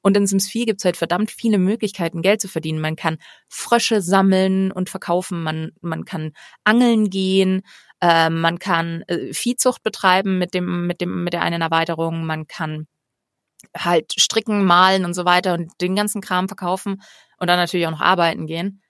und 0.03 0.17
in 0.17 0.27
Sims 0.27 0.47
4 0.49 0.65
gibt 0.65 0.81
es 0.81 0.85
halt 0.85 0.97
verdammt 0.97 1.31
viele 1.31 1.57
Möglichkeiten, 1.57 2.21
Geld 2.21 2.41
zu 2.41 2.49
verdienen. 2.49 2.81
Man 2.81 2.97
kann 2.97 3.17
Frösche 3.47 4.01
sammeln 4.01 4.71
und 4.71 4.89
verkaufen, 4.89 5.41
man, 5.41 5.71
man 5.81 6.03
kann 6.03 6.33
angeln 6.65 7.09
gehen, 7.09 7.63
äh, 8.01 8.29
man 8.29 8.59
kann 8.59 9.03
äh, 9.07 9.33
Viehzucht 9.33 9.81
betreiben 9.81 10.37
mit 10.37 10.53
dem, 10.53 10.87
mit 10.87 10.99
dem, 10.99 11.23
mit 11.23 11.31
der 11.31 11.41
einen 11.41 11.61
Erweiterung, 11.61 12.25
man 12.25 12.47
kann 12.47 12.87
halt 13.75 14.13
stricken, 14.19 14.65
malen 14.65 15.05
und 15.05 15.13
so 15.13 15.23
weiter 15.23 15.53
und 15.53 15.71
den 15.79 15.95
ganzen 15.95 16.21
Kram 16.21 16.49
verkaufen 16.49 17.01
und 17.37 17.47
dann 17.47 17.57
natürlich 17.57 17.87
auch 17.87 17.91
noch 17.91 18.01
arbeiten 18.01 18.45
gehen. 18.45 18.81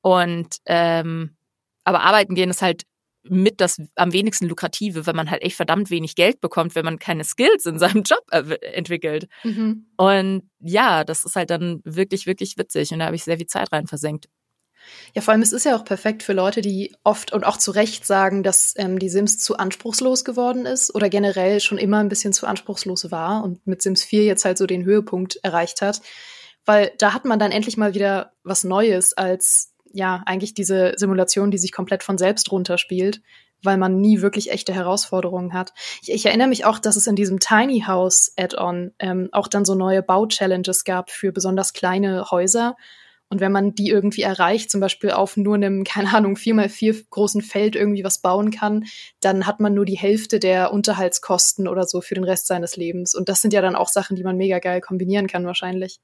Und 0.00 0.56
ähm, 0.66 1.36
aber 1.84 2.02
arbeiten 2.02 2.34
gehen 2.34 2.50
ist 2.50 2.62
halt 2.62 2.84
mit 3.28 3.60
das 3.60 3.80
am 3.94 4.12
wenigsten 4.12 4.46
lukrative, 4.46 5.06
weil 5.06 5.14
man 5.14 5.30
halt 5.30 5.42
echt 5.42 5.56
verdammt 5.56 5.90
wenig 5.90 6.14
Geld 6.14 6.40
bekommt, 6.40 6.74
wenn 6.74 6.84
man 6.84 6.98
keine 6.98 7.24
Skills 7.24 7.66
in 7.66 7.78
seinem 7.78 8.02
Job 8.04 8.24
entwickelt. 8.30 9.28
Mhm. 9.44 9.86
Und 9.96 10.50
ja, 10.60 11.04
das 11.04 11.24
ist 11.24 11.36
halt 11.36 11.50
dann 11.50 11.80
wirklich, 11.84 12.26
wirklich 12.26 12.58
witzig. 12.58 12.92
Und 12.92 13.00
da 13.00 13.06
habe 13.06 13.16
ich 13.16 13.24
sehr 13.24 13.38
viel 13.38 13.46
Zeit 13.46 13.72
rein 13.72 13.86
versenkt. 13.86 14.28
Ja, 15.14 15.22
vor 15.22 15.32
allem 15.32 15.42
es 15.42 15.52
ist 15.52 15.64
ja 15.64 15.76
auch 15.76 15.84
perfekt 15.84 16.22
für 16.22 16.32
Leute, 16.32 16.60
die 16.60 16.94
oft 17.02 17.32
und 17.32 17.44
auch 17.44 17.56
zu 17.56 17.72
Recht 17.72 18.06
sagen, 18.06 18.44
dass 18.44 18.72
ähm, 18.76 19.00
die 19.00 19.08
Sims 19.08 19.38
zu 19.38 19.56
anspruchslos 19.56 20.24
geworden 20.24 20.64
ist 20.64 20.94
oder 20.94 21.08
generell 21.08 21.58
schon 21.58 21.78
immer 21.78 21.98
ein 21.98 22.08
bisschen 22.08 22.32
zu 22.32 22.46
anspruchslos 22.46 23.10
war 23.10 23.42
und 23.42 23.66
mit 23.66 23.82
Sims 23.82 24.04
4 24.04 24.24
jetzt 24.24 24.44
halt 24.44 24.58
so 24.58 24.66
den 24.66 24.84
Höhepunkt 24.84 25.40
erreicht 25.42 25.82
hat 25.82 26.02
weil 26.66 26.92
da 26.98 27.14
hat 27.14 27.24
man 27.24 27.38
dann 27.38 27.52
endlich 27.52 27.76
mal 27.76 27.94
wieder 27.94 28.32
was 28.42 28.64
Neues 28.64 29.14
als 29.14 29.72
ja 29.96 30.22
eigentlich 30.26 30.54
diese 30.54 30.92
Simulation, 30.96 31.50
die 31.50 31.58
sich 31.58 31.72
komplett 31.72 32.02
von 32.02 32.18
selbst 32.18 32.52
runterspielt, 32.52 33.20
weil 33.62 33.76
man 33.76 34.00
nie 34.00 34.20
wirklich 34.22 34.50
echte 34.50 34.72
Herausforderungen 34.72 35.52
hat. 35.52 35.72
Ich, 36.02 36.12
ich 36.12 36.26
erinnere 36.26 36.48
mich 36.48 36.64
auch, 36.64 36.78
dass 36.78 36.96
es 36.96 37.06
in 37.06 37.16
diesem 37.16 37.40
Tiny 37.40 37.84
House 37.86 38.32
Add-on 38.36 38.92
ähm, 38.98 39.28
auch 39.32 39.48
dann 39.48 39.64
so 39.64 39.74
neue 39.74 40.02
Bau-Challenges 40.02 40.84
gab 40.84 41.10
für 41.10 41.32
besonders 41.32 41.72
kleine 41.72 42.30
Häuser. 42.30 42.76
Und 43.28 43.40
wenn 43.40 43.50
man 43.50 43.74
die 43.74 43.88
irgendwie 43.88 44.22
erreicht, 44.22 44.70
zum 44.70 44.80
Beispiel 44.80 45.10
auf 45.10 45.36
nur 45.36 45.56
einem, 45.56 45.82
keine 45.82 46.14
Ahnung, 46.14 46.36
vier 46.36 46.54
mal 46.54 46.68
vier 46.68 46.94
großen 47.10 47.42
Feld 47.42 47.74
irgendwie 47.74 48.04
was 48.04 48.20
bauen 48.20 48.52
kann, 48.52 48.84
dann 49.20 49.46
hat 49.46 49.58
man 49.58 49.74
nur 49.74 49.84
die 49.84 49.98
Hälfte 49.98 50.38
der 50.38 50.72
Unterhaltskosten 50.72 51.66
oder 51.66 51.84
so 51.84 52.00
für 52.00 52.14
den 52.14 52.24
Rest 52.24 52.46
seines 52.46 52.76
Lebens. 52.76 53.14
Und 53.14 53.28
das 53.28 53.42
sind 53.42 53.52
ja 53.52 53.62
dann 53.62 53.74
auch 53.74 53.88
Sachen, 53.88 54.14
die 54.14 54.22
man 54.22 54.36
mega 54.36 54.60
geil 54.60 54.80
kombinieren 54.80 55.26
kann 55.26 55.44
wahrscheinlich. 55.44 55.98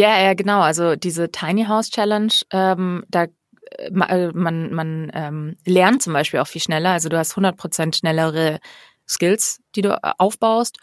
Ja, 0.00 0.18
ja, 0.18 0.32
genau. 0.32 0.60
Also 0.62 0.96
diese 0.96 1.30
Tiny 1.30 1.64
House 1.66 1.90
Challenge, 1.90 2.32
ähm, 2.52 3.04
da 3.08 3.24
äh, 3.24 3.88
äh, 3.88 4.32
man, 4.32 4.72
man 4.72 5.10
ähm, 5.12 5.56
lernt 5.66 6.02
zum 6.02 6.14
Beispiel 6.14 6.40
auch 6.40 6.46
viel 6.46 6.62
schneller. 6.62 6.92
Also 6.92 7.10
du 7.10 7.18
hast 7.18 7.36
100% 7.36 7.94
schnellere 7.94 8.60
Skills, 9.06 9.60
die 9.76 9.82
du 9.82 9.90
äh, 9.90 10.12
aufbaust. 10.16 10.78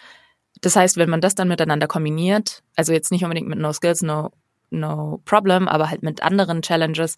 Das 0.62 0.75
heißt, 0.75 0.97
wenn 0.97 1.09
man 1.09 1.19
das 1.21 1.33
dann 1.33 1.47
miteinander 1.47 1.88
kombiniert, 1.88 2.62
also 2.75 2.93
jetzt 2.93 3.12
nicht 3.12 3.24
unbedingt 3.24 3.47
mit 3.47 3.57
No 3.57 3.74
Skills, 3.74 4.03
No, 4.03 4.29
no 4.69 5.19
Problem, 5.25 5.67
aber 5.67 5.89
halt 5.89 6.03
mit 6.03 6.21
anderen 6.21 6.62
Challenges, 6.62 7.17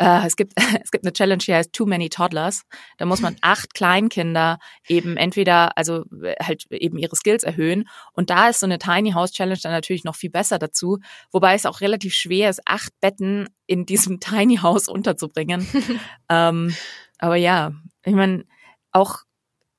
äh, 0.00 0.26
es 0.26 0.34
gibt 0.34 0.54
es 0.82 0.90
gibt 0.90 1.04
eine 1.04 1.12
Challenge, 1.12 1.42
die 1.46 1.54
heißt 1.54 1.72
Too 1.72 1.86
Many 1.86 2.08
Toddlers. 2.08 2.62
Da 2.98 3.04
muss 3.04 3.20
man 3.20 3.36
acht 3.42 3.74
Kleinkinder 3.74 4.58
eben 4.88 5.16
entweder 5.16 5.76
also 5.76 6.04
halt 6.42 6.66
eben 6.70 6.98
ihre 6.98 7.14
Skills 7.14 7.44
erhöhen 7.44 7.88
und 8.12 8.30
da 8.30 8.48
ist 8.48 8.60
so 8.60 8.66
eine 8.66 8.78
Tiny 8.78 9.12
House 9.12 9.32
Challenge 9.32 9.60
dann 9.62 9.72
natürlich 9.72 10.04
noch 10.04 10.16
viel 10.16 10.30
besser 10.30 10.58
dazu, 10.58 10.98
wobei 11.30 11.54
es 11.54 11.66
auch 11.66 11.80
relativ 11.80 12.14
schwer 12.14 12.50
ist, 12.50 12.62
acht 12.64 12.92
Betten 13.00 13.48
in 13.66 13.86
diesem 13.86 14.20
Tiny 14.20 14.56
House 14.56 14.88
unterzubringen. 14.88 15.66
ähm, 16.28 16.74
aber 17.18 17.36
ja, 17.36 17.72
ich 18.04 18.14
meine 18.14 18.44
auch 18.92 19.18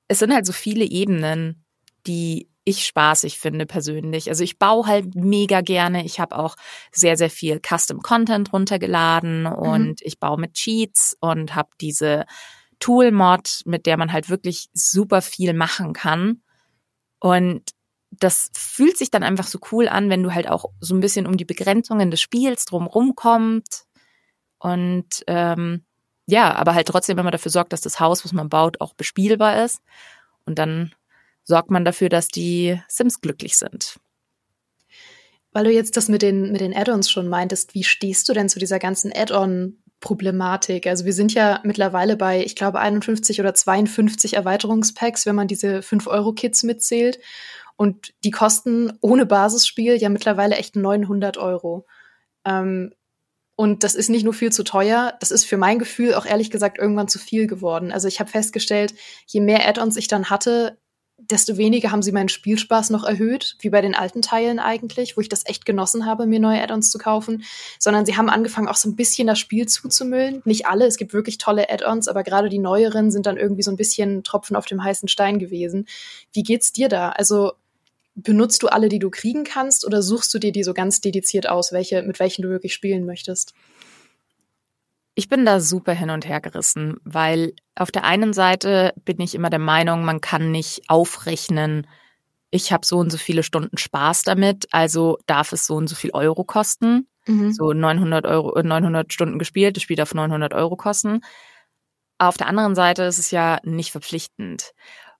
es 0.07 0.19
sind 0.19 0.33
halt 0.33 0.45
so 0.45 0.53
viele 0.53 0.83
Ebenen, 0.83 1.63
die 2.05 2.50
ich 2.63 2.85
spaßig 2.85 3.39
finde 3.39 3.65
persönlich. 3.65 4.29
Also 4.29 4.43
ich 4.43 4.59
baue 4.59 4.85
halt 4.85 5.15
mega 5.15 5.61
gerne. 5.61 6.05
Ich 6.05 6.19
habe 6.19 6.37
auch 6.37 6.55
sehr, 6.91 7.17
sehr 7.17 7.29
viel 7.29 7.59
Custom 7.59 8.01
Content 8.01 8.53
runtergeladen 8.53 9.43
mhm. 9.43 9.53
und 9.53 9.87
mhm. 9.87 9.95
ich 10.01 10.19
baue 10.19 10.39
mit 10.39 10.53
Cheats 10.53 11.17
und 11.19 11.55
habe 11.55 11.69
diese 11.79 12.25
Tool-Mod, 12.79 13.61
mit 13.65 13.85
der 13.85 13.97
man 13.97 14.11
halt 14.11 14.29
wirklich 14.29 14.69
super 14.73 15.21
viel 15.21 15.53
machen 15.53 15.93
kann. 15.93 16.41
Und 17.19 17.71
das 18.11 18.51
fühlt 18.55 18.97
sich 18.97 19.09
dann 19.09 19.23
einfach 19.23 19.47
so 19.47 19.59
cool 19.71 19.87
an, 19.87 20.09
wenn 20.09 20.23
du 20.23 20.33
halt 20.33 20.49
auch 20.49 20.65
so 20.79 20.93
ein 20.93 20.99
bisschen 20.99 21.25
um 21.25 21.37
die 21.37 21.45
Begrenzungen 21.45 22.11
des 22.11 22.21
Spiels 22.21 22.65
drumrum 22.65 23.15
kommt. 23.15 23.85
Und 24.59 25.23
ähm, 25.27 25.85
ja, 26.27 26.53
aber 26.55 26.75
halt 26.75 26.87
trotzdem 26.87 27.17
wenn 27.17 27.25
man 27.25 27.31
dafür 27.31 27.51
sorgt, 27.51 27.73
dass 27.73 27.81
das 27.81 27.99
Haus, 27.99 28.23
was 28.23 28.33
man 28.33 28.49
baut, 28.49 28.81
auch 28.81 28.93
bespielbar 28.93 29.63
ist. 29.63 29.81
Und 30.45 30.59
dann 30.59 30.93
sorgt 31.43 31.71
man 31.71 31.85
dafür, 31.85 32.09
dass 32.09 32.27
die 32.27 32.79
Sims 32.87 33.21
glücklich 33.21 33.57
sind. 33.57 33.95
Weil 35.53 35.65
du 35.65 35.71
jetzt 35.71 35.97
das 35.97 36.07
mit 36.07 36.21
den, 36.21 36.51
mit 36.51 36.61
den 36.61 36.75
Add-ons 36.75 37.09
schon 37.09 37.27
meintest, 37.27 37.73
wie 37.73 37.83
stehst 37.83 38.29
du 38.29 38.33
denn 38.33 38.47
zu 38.47 38.57
dieser 38.57 38.79
ganzen 38.79 39.11
Add-on-Problematik? 39.13 40.87
Also 40.87 41.03
wir 41.05 41.13
sind 41.13 41.33
ja 41.33 41.59
mittlerweile 41.63 42.15
bei, 42.15 42.43
ich 42.43 42.55
glaube, 42.55 42.79
51 42.79 43.39
oder 43.41 43.53
52 43.53 44.35
Erweiterungspacks, 44.35 45.25
wenn 45.25 45.35
man 45.35 45.47
diese 45.47 45.79
5-Euro-Kits 45.79 46.63
mitzählt. 46.63 47.19
Und 47.75 48.13
die 48.23 48.31
kosten 48.31 48.93
ohne 49.01 49.25
Basisspiel 49.25 49.97
ja 49.97 50.07
mittlerweile 50.07 50.55
echt 50.55 50.75
900 50.77 51.37
Euro. 51.37 51.85
Ähm, 52.45 52.93
und 53.55 53.83
das 53.83 53.93
ist 53.95 54.09
nicht 54.09 54.23
nur 54.23 54.33
viel 54.33 54.51
zu 54.51 54.63
teuer, 54.63 55.13
das 55.19 55.29
ist 55.29 55.43
für 55.43 55.57
mein 55.57 55.77
Gefühl 55.77 56.15
auch 56.15 56.25
ehrlich 56.25 56.49
gesagt 56.49 56.79
irgendwann 56.79 57.07
zu 57.07 57.19
viel 57.19 57.45
geworden. 57.45 57.91
Also 57.91 58.07
ich 58.07 58.19
habe 58.19 58.29
festgestellt, 58.29 58.95
je 59.27 59.41
mehr 59.41 59.67
Add-ons 59.67 59.97
ich 59.97 60.07
dann 60.07 60.29
hatte, 60.29 60.79
desto 61.29 61.57
weniger 61.57 61.91
haben 61.91 62.01
sie 62.01 62.11
meinen 62.11 62.29
Spielspaß 62.29 62.89
noch 62.89 63.03
erhöht, 63.03 63.55
wie 63.59 63.69
bei 63.69 63.81
den 63.81 63.95
alten 63.95 64.21
Teilen 64.21 64.59
eigentlich, 64.59 65.17
wo 65.17 65.21
ich 65.21 65.29
das 65.29 65.45
echt 65.45 65.65
genossen 65.65 66.05
habe, 66.05 66.25
mir 66.25 66.39
neue 66.39 66.61
Add-ons 66.61 66.89
zu 66.89 66.97
kaufen, 66.97 67.43
sondern 67.79 68.05
sie 68.05 68.17
haben 68.17 68.29
angefangen, 68.29 68.67
auch 68.67 68.75
so 68.75 68.89
ein 68.89 68.95
bisschen 68.95 69.27
das 69.27 69.39
Spiel 69.39 69.67
zuzumüllen. 69.67 70.41
Nicht 70.45 70.65
alle, 70.65 70.85
es 70.85 70.97
gibt 70.97 71.13
wirklich 71.13 71.37
tolle 71.37 71.69
Add-ons, 71.69 72.07
aber 72.07 72.23
gerade 72.23 72.49
die 72.49 72.59
neueren 72.59 73.11
sind 73.11 73.25
dann 73.25 73.37
irgendwie 73.37 73.63
so 73.63 73.71
ein 73.71 73.77
bisschen 73.77 74.23
Tropfen 74.23 74.55
auf 74.55 74.65
dem 74.65 74.83
heißen 74.83 75.07
Stein 75.07 75.39
gewesen. 75.39 75.87
Wie 76.33 76.43
geht's 76.43 76.71
dir 76.71 76.89
da? 76.89 77.09
Also 77.09 77.53
benutzt 78.15 78.63
du 78.63 78.67
alle, 78.67 78.89
die 78.89 78.99
du 78.99 79.09
kriegen 79.09 79.43
kannst, 79.43 79.85
oder 79.85 80.01
suchst 80.01 80.33
du 80.33 80.39
dir 80.39 80.51
die 80.51 80.63
so 80.63 80.73
ganz 80.73 81.01
dediziert 81.01 81.47
aus, 81.47 81.71
welche, 81.71 82.03
mit 82.03 82.19
welchen 82.19 82.41
du 82.41 82.49
wirklich 82.49 82.73
spielen 82.73 83.05
möchtest? 83.05 83.53
Ich 85.13 85.27
bin 85.27 85.45
da 85.45 85.59
super 85.59 85.93
hin 85.93 86.09
und 86.09 86.27
her 86.27 86.39
gerissen, 86.39 86.97
weil 87.03 87.53
auf 87.75 87.91
der 87.91 88.05
einen 88.05 88.33
Seite 88.33 88.93
bin 89.03 89.19
ich 89.19 89.35
immer 89.35 89.49
der 89.49 89.59
Meinung, 89.59 90.05
man 90.05 90.21
kann 90.21 90.51
nicht 90.51 90.89
aufrechnen, 90.89 91.85
ich 92.51 92.71
habe 92.73 92.85
so 92.85 92.97
und 92.97 93.09
so 93.09 93.17
viele 93.17 93.43
Stunden 93.43 93.77
Spaß 93.77 94.23
damit, 94.23 94.67
also 94.71 95.17
darf 95.25 95.53
es 95.53 95.65
so 95.65 95.75
und 95.75 95.87
so 95.87 95.95
viel 95.95 96.11
Euro 96.13 96.43
kosten. 96.43 97.07
Mhm. 97.25 97.53
So 97.53 97.71
900 97.71 98.25
Euro, 98.25 98.61
900 98.61 99.11
Stunden 99.13 99.39
gespielt, 99.39 99.77
das 99.77 99.83
Spiel 99.83 99.95
darf 99.95 100.13
900 100.13 100.53
Euro 100.53 100.75
kosten. 100.75 101.21
Auf 102.17 102.37
der 102.37 102.47
anderen 102.47 102.75
Seite 102.75 103.03
ist 103.03 103.19
es 103.19 103.31
ja 103.31 103.59
nicht 103.63 103.91
verpflichtend. 103.91 104.73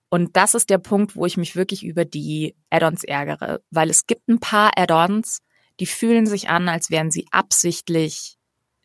Und 0.08 0.36
das 0.36 0.54
ist 0.54 0.68
der 0.68 0.78
Punkt, 0.78 1.16
wo 1.16 1.24
ich 1.24 1.38
mich 1.38 1.56
wirklich 1.56 1.84
über 1.84 2.04
die 2.04 2.54
Add-ons 2.68 3.02
ärgere, 3.02 3.60
weil 3.70 3.88
es 3.88 4.06
gibt 4.06 4.28
ein 4.28 4.40
paar 4.40 4.72
Add-ons, 4.76 5.40
die 5.80 5.86
fühlen 5.86 6.26
sich 6.26 6.50
an, 6.50 6.68
als 6.68 6.90
wären 6.90 7.10
sie 7.10 7.26
absichtlich 7.30 8.36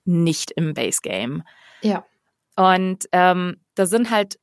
nicht 0.07 0.51
im 0.51 0.73
Base 0.73 0.99
Game. 1.01 1.43
Ja. 1.81 2.05
Und 2.55 3.07
ähm, 3.11 3.57
da 3.75 3.85
sind 3.85 4.09
halt, 4.09 4.39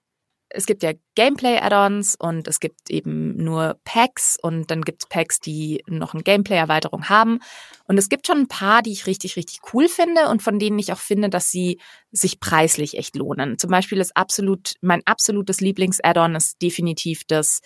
es 0.48 0.66
gibt 0.66 0.84
ja 0.84 0.92
Gameplay-Add-ons 1.16 2.14
und 2.14 2.46
es 2.46 2.60
gibt 2.60 2.88
eben 2.88 3.36
nur 3.42 3.80
Packs 3.84 4.38
und 4.40 4.70
dann 4.70 4.82
gibt 4.82 5.02
es 5.02 5.08
Packs, 5.08 5.40
die 5.40 5.82
noch 5.88 6.14
eine 6.14 6.22
Gameplay-Erweiterung 6.22 7.08
haben. 7.08 7.40
Und 7.88 7.98
es 7.98 8.08
gibt 8.08 8.28
schon 8.28 8.38
ein 8.38 8.48
paar, 8.48 8.82
die 8.82 8.92
ich 8.92 9.08
richtig, 9.08 9.34
richtig 9.34 9.60
cool 9.72 9.88
finde 9.88 10.28
und 10.28 10.42
von 10.42 10.60
denen 10.60 10.78
ich 10.78 10.92
auch 10.92 10.98
finde, 10.98 11.28
dass 11.28 11.50
sie 11.50 11.80
sich 12.12 12.38
preislich 12.38 12.96
echt 12.96 13.16
lohnen. 13.16 13.58
Zum 13.58 13.70
Beispiel 13.70 13.98
ist 13.98 14.16
absolut, 14.16 14.74
mein 14.80 15.02
absolutes 15.06 15.60
Lieblings-Add-on 15.60 16.36
ist 16.36 16.62
definitiv 16.62 17.24
das, 17.26 17.62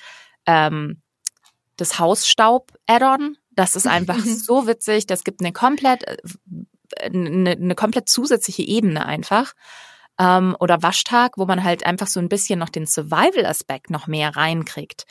ähm, 0.47 1.03
das 1.77 1.99
Hausstaub-Add-on. 1.99 3.37
Das 3.51 3.77
ist 3.77 3.87
einfach 3.89 4.19
so 4.21 4.67
witzig. 4.67 5.07
Das 5.07 5.25
gibt 5.25 5.43
eine 5.43 5.53
komplett 5.53 6.05
eine, 7.01 7.51
eine 7.53 7.75
komplett 7.75 8.09
zusätzliche 8.09 8.63
Ebene 8.63 9.07
einfach. 9.07 9.53
Ähm, 10.19 10.57
oder 10.59 10.83
Waschtag, 10.83 11.39
wo 11.39 11.47
man 11.47 11.63
halt 11.63 11.87
einfach 11.87 12.09
so 12.09 12.21
ein 12.21 12.29
bisschen 12.29 12.59
noch 12.59 12.71
den 12.71 12.87
Survival-Aspekt 12.87 13.91
noch 13.91 14.07
mehr 14.07 14.35
reinkriegt. 14.37 15.05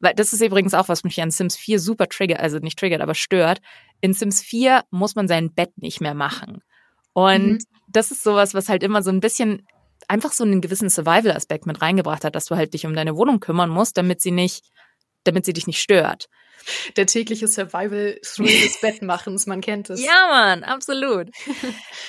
Weil 0.00 0.14
das 0.14 0.32
ist 0.32 0.42
übrigens 0.42 0.74
auch, 0.74 0.88
was 0.88 1.04
mich 1.04 1.20
an 1.22 1.30
Sims 1.30 1.56
4 1.56 1.78
super 1.78 2.08
triggert, 2.08 2.40
also 2.40 2.58
nicht 2.58 2.78
triggert, 2.78 3.00
aber 3.00 3.14
stört. 3.14 3.60
In 4.00 4.14
Sims 4.14 4.42
4 4.42 4.84
muss 4.90 5.14
man 5.14 5.28
sein 5.28 5.52
Bett 5.52 5.72
nicht 5.76 6.00
mehr 6.00 6.14
machen. 6.14 6.62
Und 7.12 7.52
mhm. 7.52 7.58
das 7.88 8.10
ist 8.10 8.22
sowas, 8.22 8.54
was 8.54 8.68
halt 8.68 8.82
immer 8.82 9.02
so 9.02 9.10
ein 9.10 9.20
bisschen 9.20 9.66
einfach 10.08 10.32
so 10.32 10.44
einen 10.44 10.60
gewissen 10.60 10.90
Survival-Aspekt 10.90 11.66
mit 11.66 11.80
reingebracht 11.80 12.24
hat, 12.24 12.34
dass 12.34 12.46
du 12.46 12.56
halt 12.56 12.74
dich 12.74 12.86
um 12.86 12.94
deine 12.94 13.16
Wohnung 13.16 13.40
kümmern 13.40 13.70
musst, 13.70 13.96
damit 13.96 14.20
sie 14.20 14.30
nicht, 14.30 14.64
damit 15.24 15.44
sie 15.46 15.52
dich 15.52 15.66
nicht 15.66 15.80
stört 15.80 16.28
der 16.96 17.06
tägliche 17.06 17.48
Survival-Thrill 17.48 18.46
des 18.46 18.80
Bettmachens, 18.80 19.46
man 19.46 19.60
kennt 19.60 19.90
es. 19.90 20.04
Ja, 20.04 20.28
Mann, 20.28 20.64
absolut. 20.64 21.30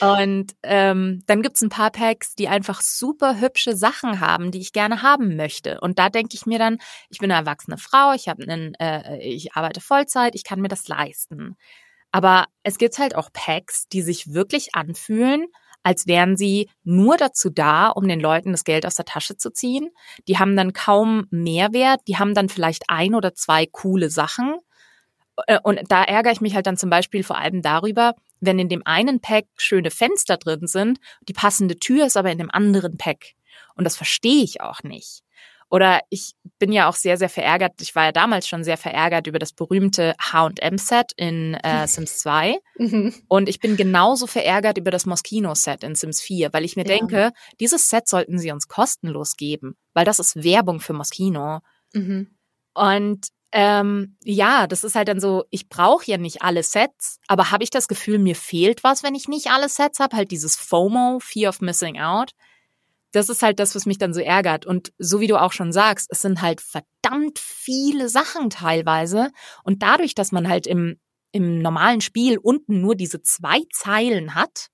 Und 0.02 0.54
ähm, 0.64 1.24
dann 1.28 1.42
gibt's 1.42 1.62
ein 1.62 1.70
paar 1.70 1.92
Packs, 1.92 2.36
die 2.36 2.48
einfach 2.48 2.82
super 2.82 3.40
hübsche 3.40 3.76
Sachen 3.76 4.20
haben, 4.20 4.52
die 4.52 4.60
ich 4.60 4.74
gerne 4.74 5.02
haben 5.02 5.36
möchte. 5.36 5.80
Und 5.80 5.98
da 5.98 6.10
denke 6.10 6.36
ich 6.36 6.46
mir 6.46 6.60
dann, 6.60 6.78
ich 7.10 7.20
bin 7.20 7.32
eine 7.32 7.40
erwachsene 7.40 7.78
Frau, 7.78 8.14
ich 8.14 8.28
habe 8.28 8.44
einen, 8.44 8.74
äh, 8.76 9.18
ich 9.20 9.54
arbeite 9.54 9.82
Vollzeit, 9.82 10.36
ich 10.36 10.44
kann 10.44 10.60
mir 10.60 10.68
das 10.68 10.88
leisten. 10.88 11.56
Aber 12.12 12.46
es 12.64 12.78
gibt 12.78 12.98
halt 12.98 13.16
auch 13.16 13.30
Packs, 13.34 13.88
die 13.90 14.02
sich 14.02 14.34
wirklich 14.34 14.74
anfühlen, 14.74 15.48
als 15.86 16.08
wären 16.08 16.36
sie 16.36 16.68
nur 16.84 17.16
dazu 17.16 17.52
da, 17.52 17.90
um 17.90 18.08
den 18.08 18.20
Leuten 18.20 18.52
das 18.52 18.64
Geld 18.64 18.88
aus 18.88 18.96
der 18.96 19.06
Tasche 19.06 19.38
zu 19.38 19.52
ziehen. 19.52 19.92
Die 20.28 20.40
haben 20.40 20.56
dann 20.56 20.74
kaum 20.74 21.28
Mehrwert, 21.30 22.02
die 22.08 22.18
haben 22.18 22.34
dann 22.34 22.50
vielleicht 22.50 22.86
ein 22.88 23.14
oder 23.14 23.36
zwei 23.36 23.68
coole 23.68 24.10
Sachen. 24.10 24.56
Äh, 25.46 25.60
und 25.64 25.80
da 25.90 26.04
ärgere 26.04 26.32
ich 26.32 26.42
mich 26.42 26.56
halt 26.56 26.66
dann 26.66 26.76
zum 26.76 26.90
Beispiel 26.90 27.24
vor 27.24 27.38
allem 27.38 27.62
darüber, 27.62 28.16
wenn 28.40 28.58
in 28.58 28.68
dem 28.68 28.82
einen 28.86 29.22
Pack 29.22 29.46
schöne 29.58 29.92
Fenster 29.92 30.38
drin 30.38 30.66
sind, 30.66 30.98
die 31.30 31.34
passende 31.34 31.78
Tür 31.78 32.08
ist 32.08 32.18
aber 32.18 32.32
in 32.32 32.40
dem 32.40 32.50
anderen 32.50 32.98
Pack. 32.98 33.34
Und 33.76 33.84
das 33.84 33.96
verstehe 33.96 34.44
ich 34.44 34.62
auch 34.62 34.82
nicht. 34.82 35.25
Oder 35.76 36.00
ich 36.10 36.36
bin 36.58 36.72
ja 36.72 36.88
auch 36.88 36.94
sehr, 36.94 37.18
sehr 37.18 37.28
verärgert. 37.28 37.74
Ich 37.82 37.96
war 37.96 38.06
ja 38.06 38.12
damals 38.14 38.48
schon 38.48 38.64
sehr 38.64 38.78
verärgert 38.78 39.28
über 39.28 39.40
das 39.40 39.52
berühmte 39.52 40.16
H&M-Set 40.22 41.12
in 41.18 41.56
äh, 41.56 41.86
Sims 41.90 42.20
2. 42.20 42.60
Mhm. 42.78 43.14
Und 43.28 43.50
ich 43.50 43.60
bin 43.60 43.76
genauso 43.76 44.26
verärgert 44.26 44.78
über 44.78 44.90
das 44.90 45.06
Moschino-Set 45.06 45.84
in 45.84 45.94
Sims 45.94 46.22
4, 46.22 46.54
weil 46.54 46.64
ich 46.64 46.78
mir 46.78 46.86
ja. 46.86 46.96
denke, 46.96 47.32
dieses 47.60 47.90
Set 47.90 48.08
sollten 48.08 48.40
sie 48.40 48.54
uns 48.54 48.70
kostenlos 48.70 49.36
geben, 49.36 49.76
weil 49.94 50.06
das 50.06 50.20
ist 50.20 50.42
Werbung 50.42 50.80
für 50.80 50.94
Moschino. 50.94 51.60
Mhm. 51.92 52.30
Und 52.74 53.28
ähm, 53.52 54.16
ja, 54.24 54.68
das 54.68 54.86
ist 54.86 54.96
halt 54.96 55.10
dann 55.10 55.20
so, 55.20 55.44
ich 55.50 55.68
brauche 55.68 56.10
ja 56.10 56.18
nicht 56.18 56.42
alle 56.42 56.64
Sets, 56.64 57.20
aber 57.28 57.52
habe 57.52 57.66
ich 57.66 57.70
das 57.70 57.90
Gefühl, 57.90 58.20
mir 58.20 58.38
fehlt 58.38 58.86
was, 58.86 59.04
wenn 59.04 59.14
ich 59.14 59.28
nicht 59.28 59.48
alle 59.52 59.68
Sets 59.68 60.00
habe, 60.00 60.16
halt 60.16 60.32
dieses 60.32 60.56
FOMO, 60.56 61.20
Fear 61.22 61.50
of 61.50 61.60
Missing 61.60 62.00
Out. 62.00 62.32
Das 63.16 63.30
ist 63.30 63.42
halt 63.44 63.60
das, 63.60 63.76
was 63.76 63.86
mich 63.86 63.98
dann 63.98 64.14
so 64.14 64.20
ärgert. 64.20 64.66
Und 64.66 64.92
so 64.98 65.22
wie 65.22 65.28
du 65.28 65.40
auch 65.42 65.54
schon 65.54 65.72
sagst, 65.72 66.08
es 66.12 66.22
sind 66.22 66.42
halt 66.42 66.60
verdammt 66.60 67.40
viele 67.40 68.10
Sachen 68.10 68.50
teilweise. 68.50 69.32
Und 69.64 69.84
dadurch, 69.84 70.16
dass 70.16 70.34
man 70.34 70.50
halt 70.50 70.68
im, 70.68 71.00
im 71.32 71.60
normalen 71.60 72.02
Spiel 72.02 72.38
unten 72.38 72.82
nur 72.82 72.94
diese 72.94 73.22
zwei 73.22 73.62
Zeilen 73.72 74.36
hat, 74.36 74.68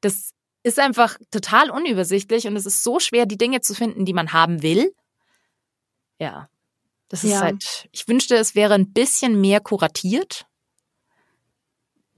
das 0.00 0.30
ist 0.62 0.78
einfach 0.78 1.18
total 1.30 1.70
unübersichtlich 1.70 2.46
und 2.46 2.56
es 2.56 2.64
ist 2.64 2.82
so 2.82 3.00
schwer, 3.00 3.26
die 3.26 3.36
Dinge 3.36 3.60
zu 3.60 3.74
finden, 3.74 4.06
die 4.06 4.14
man 4.14 4.32
haben 4.32 4.62
will. 4.62 4.94
Ja, 6.18 6.48
das 7.08 7.22
ist 7.22 7.32
ja. 7.32 7.40
halt, 7.40 7.88
ich 7.92 8.08
wünschte, 8.08 8.36
es 8.36 8.54
wäre 8.54 8.72
ein 8.72 8.94
bisschen 8.94 9.40
mehr 9.42 9.60
kuratiert. 9.60 10.46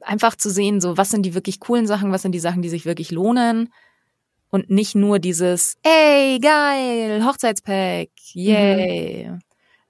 Einfach 0.00 0.36
zu 0.36 0.48
sehen, 0.48 0.80
so, 0.80 0.96
was 0.96 1.10
sind 1.10 1.22
die 1.24 1.34
wirklich 1.34 1.58
coolen 1.58 1.88
Sachen, 1.88 2.12
was 2.12 2.22
sind 2.22 2.32
die 2.32 2.38
Sachen, 2.38 2.62
die 2.62 2.68
sich 2.68 2.84
wirklich 2.84 3.10
lohnen. 3.10 3.72
Und 4.50 4.68
nicht 4.68 4.94
nur 4.94 5.18
dieses, 5.18 5.76
ey, 5.82 6.38
geil, 6.40 7.24
Hochzeitspack, 7.24 8.08
yay. 8.32 9.28
Mhm. 9.30 9.38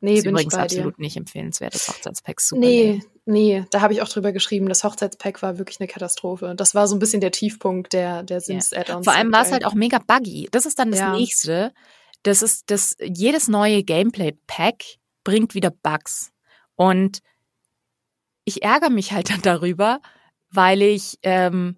Nee, 0.03 0.11
das 0.11 0.19
ist 0.19 0.25
bin 0.25 0.33
übrigens 0.33 0.55
absolut 0.55 0.99
dir. 0.99 1.03
nicht 1.03 1.17
empfehlenswert, 1.17 1.75
das 1.75 1.89
Hochzeitspack 1.89 2.41
super. 2.41 2.61
Nee, 2.61 3.03
nee, 3.27 3.65
da 3.71 3.83
habe 3.83 3.93
ich 3.93 4.01
auch 4.01 4.09
drüber 4.09 4.33
geschrieben, 4.33 4.67
das 4.67 4.83
Hochzeitspack 4.83 5.43
war 5.43 5.59
wirklich 5.59 5.79
eine 5.81 5.89
Katastrophe. 5.89 6.55
Das 6.57 6.75
war 6.75 6.89
so 6.89 6.97
ein 6.97 6.99
bisschen 6.99 7.21
der 7.21 7.33
Tiefpunkt 7.33 7.93
der, 7.93 8.23
der 8.23 8.41
Sims-Add-ons. 8.41 9.05
Vor 9.05 9.15
allem 9.15 9.31
war 9.33 9.43
es 9.43 9.53
halt 9.53 9.67
auch 9.67 9.75
mega 9.75 9.99
buggy. 9.99 10.49
Das 10.53 10.65
ist 10.65 10.79
dann 10.79 10.91
das 10.91 11.01
ja. 11.01 11.13
nächste 11.13 11.73
das 12.23 12.43
ist 12.43 12.71
das, 12.71 12.97
jedes 13.01 13.49
neue 13.49 13.83
Gameplay-Pack 13.83 14.85
bringt 15.25 15.55
wieder 15.55 15.71
Bugs. 15.71 16.33
Und 16.75 17.21
ich 18.45 18.63
ärgere 18.63 18.91
mich 18.91 19.13
halt 19.13 19.31
dann 19.31 19.43
darüber, 19.43 20.01
weil 20.51 20.83
ich, 20.83 21.19
ähm, 21.23 21.77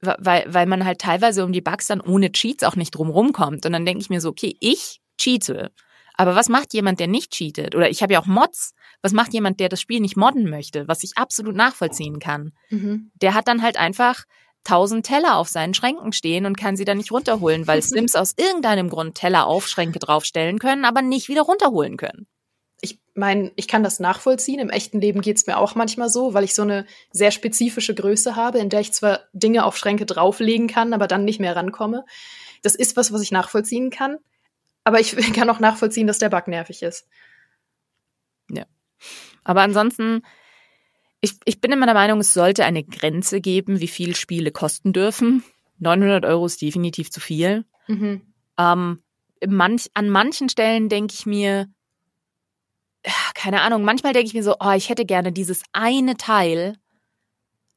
weil, 0.00 0.44
weil 0.48 0.66
man 0.66 0.84
halt 0.84 1.00
teilweise 1.00 1.44
um 1.44 1.52
die 1.52 1.60
Bugs 1.60 1.86
dann 1.86 2.00
ohne 2.00 2.32
Cheats 2.32 2.64
auch 2.64 2.76
nicht 2.76 2.92
drumrum 2.92 3.32
kommt. 3.32 3.66
Und 3.66 3.72
dann 3.72 3.84
denke 3.84 4.00
ich 4.00 4.10
mir 4.10 4.20
so, 4.20 4.28
okay, 4.28 4.56
ich 4.60 5.00
cheate. 5.18 5.72
Aber 6.14 6.34
was 6.34 6.48
macht 6.48 6.74
jemand, 6.74 7.00
der 7.00 7.06
nicht 7.06 7.32
cheatet? 7.32 7.74
Oder 7.74 7.90
ich 7.90 8.02
habe 8.02 8.12
ja 8.12 8.20
auch 8.20 8.26
Mods. 8.26 8.74
Was 9.02 9.12
macht 9.12 9.32
jemand, 9.32 9.60
der 9.60 9.68
das 9.68 9.80
Spiel 9.80 10.00
nicht 10.00 10.16
modden 10.16 10.50
möchte? 10.50 10.88
Was 10.88 11.04
ich 11.04 11.16
absolut 11.16 11.54
nachvollziehen 11.54 12.18
kann. 12.18 12.52
Mhm. 12.70 13.10
Der 13.14 13.34
hat 13.34 13.46
dann 13.46 13.62
halt 13.62 13.76
einfach 13.76 14.24
tausend 14.64 15.06
Teller 15.06 15.36
auf 15.36 15.48
seinen 15.48 15.74
Schränken 15.74 16.12
stehen 16.12 16.44
und 16.44 16.58
kann 16.58 16.76
sie 16.76 16.84
dann 16.84 16.98
nicht 16.98 17.12
runterholen, 17.12 17.66
weil 17.66 17.82
Sims 17.82 18.14
aus 18.14 18.34
irgendeinem 18.36 18.88
Grund 18.90 19.14
Teller 19.14 19.46
auf 19.46 19.68
Schränke 19.68 19.98
draufstellen 19.98 20.58
können, 20.58 20.84
aber 20.84 21.02
nicht 21.02 21.28
wieder 21.28 21.42
runterholen 21.42 21.96
können. 21.96 22.26
Ich 23.18 23.20
meine, 23.20 23.50
ich 23.56 23.66
kann 23.66 23.82
das 23.82 23.98
nachvollziehen. 23.98 24.60
Im 24.60 24.70
echten 24.70 25.00
Leben 25.00 25.22
geht's 25.22 25.48
mir 25.48 25.58
auch 25.58 25.74
manchmal 25.74 26.08
so, 26.08 26.34
weil 26.34 26.44
ich 26.44 26.54
so 26.54 26.62
eine 26.62 26.86
sehr 27.10 27.32
spezifische 27.32 27.92
Größe 27.92 28.36
habe, 28.36 28.60
in 28.60 28.68
der 28.68 28.78
ich 28.78 28.92
zwar 28.92 29.22
Dinge 29.32 29.64
auf 29.64 29.76
Schränke 29.76 30.06
drauflegen 30.06 30.68
kann, 30.68 30.92
aber 30.92 31.08
dann 31.08 31.24
nicht 31.24 31.40
mehr 31.40 31.56
rankomme. 31.56 32.04
Das 32.62 32.76
ist 32.76 32.96
was, 32.96 33.12
was 33.12 33.20
ich 33.20 33.32
nachvollziehen 33.32 33.90
kann. 33.90 34.18
Aber 34.84 35.00
ich 35.00 35.16
kann 35.34 35.50
auch 35.50 35.58
nachvollziehen, 35.58 36.06
dass 36.06 36.20
der 36.20 36.28
Bug 36.28 36.46
nervig 36.46 36.84
ist. 36.84 37.08
Ja. 38.52 38.66
Aber 39.42 39.62
ansonsten, 39.62 40.22
ich, 41.20 41.32
ich 41.44 41.60
bin 41.60 41.72
immer 41.72 41.86
der 41.86 41.96
Meinung, 41.96 42.20
es 42.20 42.32
sollte 42.32 42.64
eine 42.64 42.84
Grenze 42.84 43.40
geben, 43.40 43.80
wie 43.80 43.88
viel 43.88 44.14
Spiele 44.14 44.52
kosten 44.52 44.92
dürfen. 44.92 45.42
900 45.80 46.24
Euro 46.24 46.46
ist 46.46 46.62
definitiv 46.62 47.10
zu 47.10 47.18
viel. 47.18 47.64
Mhm. 47.88 48.22
Ähm, 48.56 49.02
manch, 49.44 49.90
an 49.94 50.08
manchen 50.08 50.48
Stellen 50.48 50.88
denke 50.88 51.14
ich 51.14 51.26
mir, 51.26 51.68
keine 53.34 53.62
Ahnung, 53.62 53.82
manchmal 53.82 54.12
denke 54.12 54.28
ich 54.28 54.34
mir 54.34 54.42
so, 54.42 54.56
oh, 54.60 54.72
ich 54.72 54.88
hätte 54.88 55.04
gerne 55.04 55.32
dieses 55.32 55.62
eine 55.72 56.16
Teil. 56.16 56.76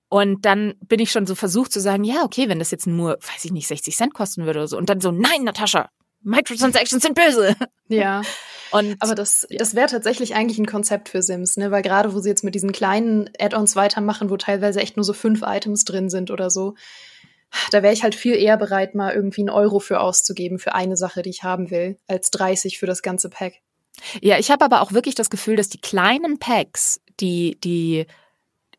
Und 0.10 0.46
dann 0.46 0.74
bin 0.82 1.00
ich 1.00 1.12
schon 1.12 1.26
so 1.26 1.36
versucht 1.36 1.72
zu 1.72 1.80
sagen, 1.80 2.04
ja, 2.04 2.24
okay, 2.24 2.50
wenn 2.50 2.60
das 2.60 2.72
jetzt 2.72 2.88
nur, 2.88 3.14
weiß 3.14 3.46
ich 3.46 3.52
nicht, 3.52 3.68
60 3.68 3.96
Cent 3.96 4.14
kosten 4.14 4.46
würde 4.46 4.60
oder 4.60 4.68
so. 4.68 4.78
Und 4.78 4.90
dann 4.90 5.00
so, 5.00 5.12
nein, 5.12 5.44
Natascha, 5.44 5.90
Microtransactions 6.24 7.04
sind 7.04 7.16
böse. 7.16 7.56
Ja. 7.88 8.22
Und, 8.72 8.96
Aber 9.02 9.16
das, 9.16 9.46
das 9.50 9.76
wäre 9.76 9.88
tatsächlich 9.88 10.34
eigentlich 10.34 10.58
ein 10.58 10.66
Konzept 10.66 11.10
für 11.10 11.22
Sims, 11.22 11.58
ne? 11.58 11.72
Weil 11.72 11.82
gerade 11.82 12.14
wo 12.14 12.20
sie 12.20 12.30
jetzt 12.30 12.46
mit 12.46 12.56
diesen 12.56 12.72
kleinen 12.72 13.30
Add-ons 13.38 13.76
weitermachen, 13.76 14.30
wo 14.30 14.38
teilweise 14.38 14.80
echt 14.80 14.96
nur 14.96 15.04
so 15.04 15.12
fünf 15.12 15.42
Items 15.46 15.84
drin 15.84 16.10
sind 16.10 16.32
oder 16.32 16.50
so, 16.50 16.76
da 17.72 17.84
wäre 17.84 17.94
ich 17.94 18.04
halt 18.04 18.16
viel 18.16 18.36
eher 18.36 18.56
bereit, 18.56 18.96
mal 18.96 19.14
irgendwie 19.14 19.42
einen 19.42 19.50
Euro 19.50 19.80
für 19.80 20.00
auszugeben 20.00 20.58
für 20.58 20.74
eine 20.74 20.96
Sache, 20.96 21.22
die 21.22 21.30
ich 21.30 21.44
haben 21.44 21.70
will, 21.70 21.98
als 22.08 22.32
30 22.32 22.80
für 22.80 22.86
das 22.86 23.02
ganze 23.02 23.30
Pack. 23.30 23.56
Ja, 24.22 24.40
ich 24.40 24.52
habe 24.52 24.66
aber 24.66 24.82
auch 24.82 24.92
wirklich 24.92 25.16
das 25.16 25.30
Gefühl, 25.30 25.56
dass 25.56 25.70
die 25.70 25.82
kleinen 25.82 26.40
Packs, 26.40 27.02
die, 27.20 27.60
die, 27.62 28.06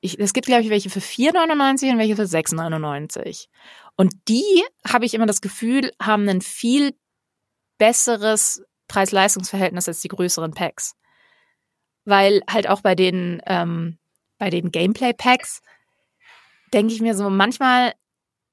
ich, 0.01 0.19
es 0.19 0.33
gibt, 0.33 0.47
glaube 0.47 0.63
ich, 0.63 0.71
welche 0.71 0.91
für 0.91 1.01
4,99 1.01 1.93
und 1.93 1.99
welche 1.99 2.17
für 2.17 2.23
6,99. 2.23 3.49
Und 3.97 4.15
die, 4.29 4.65
habe 4.87 5.05
ich 5.05 5.15
immer 5.15 5.27
das 5.27 5.41
Gefühl, 5.41 5.93
haben 6.01 6.29
einen 6.29 6.41
viel 6.41 6.95
besseres 7.79 8.63
Preis-Leistungs-Verhältnis 8.89 9.89
als 9.89 10.01
die 10.01 10.09
größeren 10.09 10.55
Packs. 10.55 10.95
Weil 12.05 12.43
halt 12.51 12.69
auch 12.69 12.81
bei 12.81 12.95
den, 12.95 13.41
ähm, 13.47 13.99
bei 14.39 14.51
den 14.51 14.73
Gameplay-Packs 14.73 15.63
denke 16.73 16.93
ich 16.95 17.01
mir 17.01 17.15
so, 17.15 17.31
manchmal, 17.31 17.93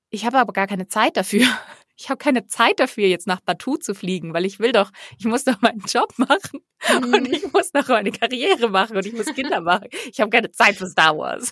ich 0.09 0.25
habe 0.25 0.37
aber 0.39 0.53
gar 0.53 0.67
keine 0.67 0.87
Zeit 0.87 1.17
dafür. 1.17 1.45
Ich 1.99 2.09
habe 2.09 2.17
keine 2.17 2.47
Zeit 2.47 2.79
dafür, 2.79 3.07
jetzt 3.07 3.27
nach 3.27 3.41
Batu 3.41 3.75
zu 3.75 3.93
fliegen, 3.93 4.33
weil 4.33 4.45
ich 4.45 4.59
will 4.59 4.71
doch, 4.71 4.91
ich 5.17 5.25
muss 5.25 5.43
doch 5.43 5.59
meinen 5.61 5.81
Job 5.81 6.13
machen 6.17 6.61
mhm. 6.89 7.13
und 7.13 7.27
ich 7.27 7.51
muss 7.51 7.73
noch 7.73 7.89
meine 7.89 8.11
Karriere 8.11 8.69
machen 8.69 8.95
und 8.95 9.05
ich 9.05 9.13
muss 9.13 9.25
Kinder 9.27 9.59
machen. 9.59 9.89
Ich 10.09 10.21
habe 10.21 10.29
keine 10.29 10.49
Zeit 10.51 10.75
für 10.77 10.87
Star 10.87 11.17
Wars. 11.17 11.51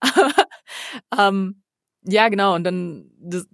aber, 0.00 0.34
ähm, 1.18 1.62
ja, 2.02 2.28
genau. 2.28 2.56
Und 2.56 2.64
dann, 2.64 3.10
das, 3.18 3.46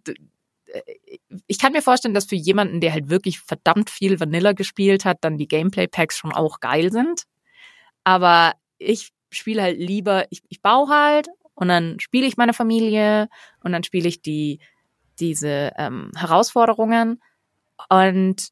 ich 1.46 1.58
kann 1.58 1.72
mir 1.72 1.82
vorstellen, 1.82 2.14
dass 2.14 2.26
für 2.26 2.36
jemanden, 2.36 2.80
der 2.80 2.92
halt 2.92 3.10
wirklich 3.10 3.40
verdammt 3.40 3.90
viel 3.90 4.18
Vanilla 4.18 4.52
gespielt 4.52 5.04
hat, 5.04 5.18
dann 5.20 5.36
die 5.36 5.48
Gameplay-Packs 5.48 6.16
schon 6.16 6.32
auch 6.32 6.60
geil 6.60 6.90
sind. 6.90 7.24
Aber 8.02 8.54
ich 8.78 9.12
spiele 9.30 9.62
halt 9.62 9.78
lieber, 9.78 10.26
ich, 10.30 10.42
ich 10.48 10.62
baue 10.62 10.88
halt 10.88 11.28
und 11.54 11.68
dann 11.68 12.00
spiele 12.00 12.26
ich 12.26 12.36
meine 12.36 12.54
Familie 12.54 13.28
und 13.62 13.72
dann 13.72 13.84
spiele 13.84 14.08
ich 14.08 14.22
die, 14.22 14.60
diese 15.20 15.72
ähm, 15.76 16.10
Herausforderungen. 16.16 17.20
Und 17.88 18.48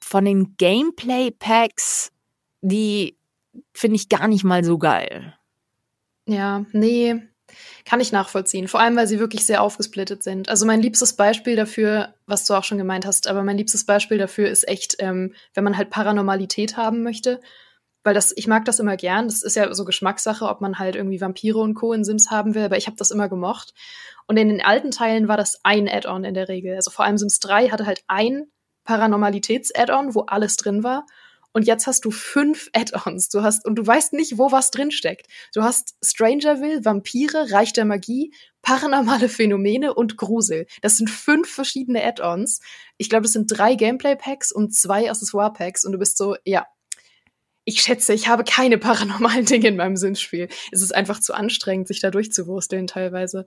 von 0.00 0.24
den 0.24 0.56
Gameplay-Packs, 0.56 2.12
die 2.60 3.16
finde 3.72 3.96
ich 3.96 4.08
gar 4.08 4.28
nicht 4.28 4.44
mal 4.44 4.64
so 4.64 4.78
geil. 4.78 5.34
Ja, 6.26 6.64
nee, 6.72 7.22
kann 7.84 8.00
ich 8.00 8.12
nachvollziehen. 8.12 8.68
Vor 8.68 8.80
allem, 8.80 8.96
weil 8.96 9.06
sie 9.06 9.18
wirklich 9.18 9.46
sehr 9.46 9.62
aufgesplittet 9.62 10.22
sind. 10.22 10.48
Also 10.48 10.66
mein 10.66 10.82
liebstes 10.82 11.14
Beispiel 11.14 11.56
dafür, 11.56 12.14
was 12.26 12.44
du 12.44 12.54
auch 12.54 12.64
schon 12.64 12.78
gemeint 12.78 13.06
hast, 13.06 13.28
aber 13.28 13.42
mein 13.42 13.56
liebstes 13.56 13.84
Beispiel 13.86 14.18
dafür 14.18 14.48
ist 14.48 14.68
echt, 14.68 14.96
ähm, 14.98 15.34
wenn 15.54 15.64
man 15.64 15.76
halt 15.76 15.90
Paranormalität 15.90 16.76
haben 16.76 17.02
möchte. 17.02 17.40
Weil 18.06 18.14
das, 18.14 18.32
ich 18.36 18.46
mag 18.46 18.64
das 18.66 18.78
immer 18.78 18.96
gern. 18.96 19.26
Das 19.26 19.42
ist 19.42 19.56
ja 19.56 19.74
so 19.74 19.84
Geschmackssache, 19.84 20.44
ob 20.44 20.60
man 20.60 20.78
halt 20.78 20.94
irgendwie 20.94 21.20
Vampire 21.20 21.58
und 21.58 21.74
Co. 21.74 21.92
in 21.92 22.04
Sims 22.04 22.30
haben 22.30 22.54
will, 22.54 22.62
aber 22.62 22.76
ich 22.76 22.86
habe 22.86 22.96
das 22.96 23.10
immer 23.10 23.28
gemocht. 23.28 23.74
Und 24.28 24.36
in 24.36 24.46
den 24.48 24.62
alten 24.62 24.92
Teilen 24.92 25.26
war 25.26 25.36
das 25.36 25.58
ein 25.64 25.88
Add-on 25.88 26.22
in 26.22 26.34
der 26.34 26.48
Regel. 26.48 26.76
Also 26.76 26.92
vor 26.92 27.04
allem 27.04 27.18
Sims 27.18 27.40
3 27.40 27.70
hatte 27.70 27.84
halt 27.84 28.04
ein 28.06 28.44
Paranormalitäts-Add-on, 28.84 30.14
wo 30.14 30.20
alles 30.20 30.56
drin 30.56 30.84
war. 30.84 31.04
Und 31.52 31.66
jetzt 31.66 31.88
hast 31.88 32.04
du 32.04 32.12
fünf 32.12 32.70
Add-ons. 32.74 33.28
Du 33.28 33.42
hast, 33.42 33.66
und 33.66 33.74
du 33.74 33.84
weißt 33.84 34.12
nicht, 34.12 34.38
wo 34.38 34.52
was 34.52 34.70
drinsteckt. 34.70 35.26
Du 35.52 35.64
hast 35.64 35.96
Strangerville, 36.00 36.84
Vampire, 36.84 37.50
Reich 37.50 37.72
der 37.72 37.86
Magie, 37.86 38.32
paranormale 38.62 39.28
Phänomene 39.28 39.94
und 39.94 40.16
Grusel. 40.16 40.68
Das 40.80 40.96
sind 40.96 41.10
fünf 41.10 41.50
verschiedene 41.50 42.04
Add-ons. 42.04 42.60
Ich 42.98 43.10
glaube, 43.10 43.22
das 43.22 43.32
sind 43.32 43.48
drei 43.48 43.74
Gameplay-Packs 43.74 44.52
und 44.52 44.76
zwei 44.76 45.10
Accessoire-Packs. 45.10 45.84
Und 45.84 45.90
du 45.90 45.98
bist 45.98 46.18
so, 46.18 46.36
ja, 46.44 46.66
ich 47.66 47.82
schätze, 47.82 48.14
ich 48.14 48.28
habe 48.28 48.44
keine 48.44 48.78
paranormalen 48.78 49.44
Dinge 49.44 49.68
in 49.68 49.76
meinem 49.76 49.96
Sims-Spiel. 49.96 50.48
Es 50.70 50.80
ist 50.80 50.94
einfach 50.94 51.20
zu 51.20 51.34
anstrengend, 51.34 51.88
sich 51.88 52.00
da 52.00 52.10
durchzuwursteln 52.10 52.86
teilweise. 52.86 53.46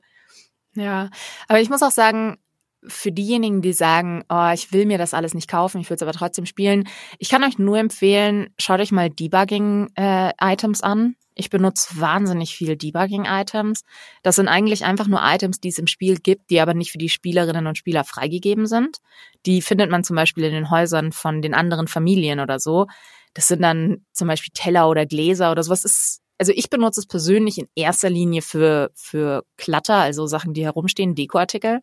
Ja, 0.75 1.09
aber 1.47 1.61
ich 1.61 1.69
muss 1.69 1.81
auch 1.81 1.91
sagen, 1.91 2.37
für 2.85 3.11
diejenigen, 3.11 3.61
die 3.61 3.73
sagen, 3.73 4.23
oh, 4.29 4.51
ich 4.53 4.71
will 4.71 4.85
mir 4.85 4.97
das 4.97 5.13
alles 5.13 5.33
nicht 5.33 5.49
kaufen, 5.49 5.81
ich 5.81 5.89
will 5.89 5.95
es 5.95 6.01
aber 6.01 6.13
trotzdem 6.13 6.45
spielen, 6.45 6.87
ich 7.17 7.29
kann 7.29 7.43
euch 7.43 7.57
nur 7.57 7.77
empfehlen, 7.77 8.53
schaut 8.57 8.79
euch 8.79 8.91
mal 8.91 9.09
Debugging-Items 9.09 10.81
äh, 10.81 10.85
an. 10.85 11.15
Ich 11.35 11.49
benutze 11.49 12.01
wahnsinnig 12.01 12.53
viel 12.53 12.75
Debugging-Items. 12.75 13.83
Das 14.23 14.35
sind 14.35 14.49
eigentlich 14.49 14.83
einfach 14.83 15.07
nur 15.07 15.21
Items, 15.23 15.61
die 15.61 15.69
es 15.69 15.77
im 15.77 15.87
Spiel 15.87 16.17
gibt, 16.17 16.49
die 16.49 16.59
aber 16.59 16.73
nicht 16.73 16.91
für 16.91 16.97
die 16.97 17.07
Spielerinnen 17.07 17.67
und 17.67 17.77
Spieler 17.77 18.03
freigegeben 18.03 18.67
sind. 18.67 18.97
Die 19.45 19.61
findet 19.61 19.89
man 19.89 20.03
zum 20.03 20.17
Beispiel 20.17 20.43
in 20.43 20.53
den 20.53 20.69
Häusern 20.69 21.13
von 21.13 21.41
den 21.41 21.53
anderen 21.53 21.87
Familien 21.87 22.41
oder 22.41 22.59
so. 22.59 22.87
Das 23.33 23.47
sind 23.47 23.61
dann 23.61 24.05
zum 24.11 24.27
Beispiel 24.27 24.51
Teller 24.53 24.89
oder 24.89 25.05
Gläser 25.05 25.51
oder 25.51 25.63
sowas. 25.63 25.85
Ist 25.85 26.21
also 26.39 26.53
ich 26.55 26.69
benutze 26.69 27.01
es 27.01 27.05
persönlich 27.05 27.57
in 27.57 27.67
erster 27.75 28.09
Linie 28.09 28.41
für, 28.41 28.91
für 28.95 29.43
Klatter, 29.57 29.95
also 29.95 30.25
Sachen, 30.25 30.53
die 30.53 30.63
herumstehen, 30.63 31.13
Dekoartikel. 31.13 31.81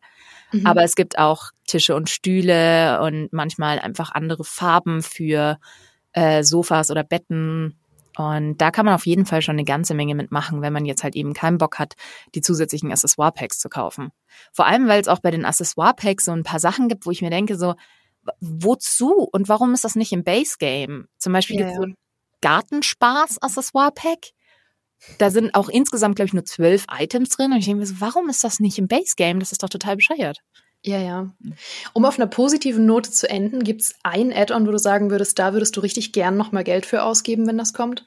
Mhm. 0.51 0.65
Aber 0.65 0.83
es 0.83 0.95
gibt 0.95 1.19
auch 1.19 1.51
Tische 1.67 1.95
und 1.95 2.09
Stühle 2.09 2.99
und 3.01 3.31
manchmal 3.31 3.77
einfach 3.79 4.11
andere 4.11 4.43
Farben 4.43 5.03
für 5.03 5.59
äh, 6.13 6.43
Sofas 6.43 6.89
oder 6.89 7.03
Betten. 7.03 7.77
Und 8.17 8.57
da 8.57 8.71
kann 8.71 8.85
man 8.85 8.95
auf 8.95 9.05
jeden 9.05 9.27
Fall 9.27 9.43
schon 9.43 9.53
eine 9.53 9.63
ganze 9.63 9.93
Menge 9.93 10.15
mitmachen, 10.15 10.63
wenn 10.63 10.73
man 10.73 10.87
jetzt 10.87 11.03
halt 11.03 11.15
eben 11.15 11.33
keinen 11.33 11.59
Bock 11.59 11.77
hat, 11.77 11.93
die 12.33 12.41
zusätzlichen 12.41 12.91
Accessoire-Packs 12.91 13.59
zu 13.59 13.69
kaufen. 13.69 14.09
Vor 14.51 14.65
allem, 14.65 14.87
weil 14.87 14.99
es 14.99 15.07
auch 15.07 15.19
bei 15.19 15.29
den 15.29 15.45
Accessoire-Packs 15.45 16.25
so 16.25 16.31
ein 16.31 16.41
paar 16.41 16.59
Sachen 16.59 16.89
gibt, 16.89 17.05
wo 17.05 17.11
ich 17.11 17.21
mir 17.21 17.29
denke, 17.29 17.59
so, 17.59 17.75
wozu 18.39 19.27
und 19.31 19.49
warum 19.49 19.73
ist 19.73 19.83
das 19.83 19.95
nicht 19.95 20.11
im 20.11 20.23
Base-Game? 20.23 21.07
Zum 21.17 21.33
Beispiel 21.33 21.59
ja, 21.59 21.67
ja. 21.69 21.75
so 21.75 21.83
ein 21.83 21.95
Gartenspaß-Accessoire-Pack. 22.41 24.31
Da 25.19 25.29
sind 25.29 25.53
auch 25.53 25.69
insgesamt, 25.69 26.15
glaube 26.15 26.27
ich, 26.27 26.33
nur 26.33 26.45
zwölf 26.45 26.85
Items 26.91 27.29
drin. 27.29 27.51
Und 27.51 27.59
ich 27.59 27.65
denke 27.65 27.79
mir 27.79 27.85
so, 27.85 27.95
warum 27.99 28.29
ist 28.29 28.43
das 28.43 28.59
nicht 28.59 28.77
im 28.77 28.87
Base-Game? 28.87 29.39
Das 29.39 29.51
ist 29.51 29.63
doch 29.63 29.69
total 29.69 29.95
bescheuert. 29.95 30.39
Ja, 30.83 30.99
ja. 30.99 31.33
Um 31.93 32.05
auf 32.05 32.19
einer 32.19 32.27
positiven 32.27 32.85
Note 32.85 33.11
zu 33.11 33.29
enden, 33.29 33.63
gibt 33.63 33.81
es 33.81 33.95
ein 34.03 34.31
Add-on, 34.31 34.67
wo 34.67 34.71
du 34.71 34.79
sagen 34.79 35.09
würdest, 35.09 35.37
da 35.39 35.53
würdest 35.53 35.75
du 35.75 35.81
richtig 35.81 36.13
gern 36.13 36.37
nochmal 36.37 36.63
Geld 36.63 36.85
für 36.85 37.03
ausgeben, 37.03 37.47
wenn 37.47 37.57
das 37.57 37.73
kommt? 37.73 38.05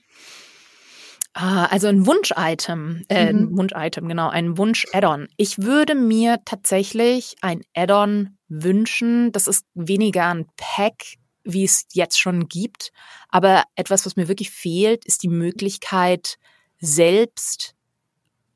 Ah, 1.33 1.67
also 1.67 1.87
ein 1.87 2.07
Wunsch-Item, 2.07 3.05
äh, 3.09 3.33
mhm. 3.33 3.39
ein 3.39 3.57
Wunsch-Item, 3.57 4.09
genau, 4.09 4.29
ein 4.29 4.59
Wunsch-Add-on. 4.59 5.29
Ich 5.37 5.59
würde 5.59 5.95
mir 5.95 6.39
tatsächlich 6.45 7.37
ein 7.41 7.63
Add-on 7.75 8.37
wünschen. 8.51 9.33
Das 9.33 9.47
ist 9.47 9.65
weniger 9.75 10.27
ein 10.29 10.47
Pack, 10.57 11.17
wie 11.43 11.65
es 11.65 11.87
jetzt 11.93 12.21
schon 12.21 12.49
gibt, 12.49 12.93
aber 13.31 13.65
etwas, 13.75 14.05
was 14.05 14.17
mir 14.17 14.29
wirklich 14.29 14.51
fehlt, 14.51 15.07
ist 15.07 15.23
die 15.23 15.29
Möglichkeit, 15.29 16.39
selbst 16.81 17.75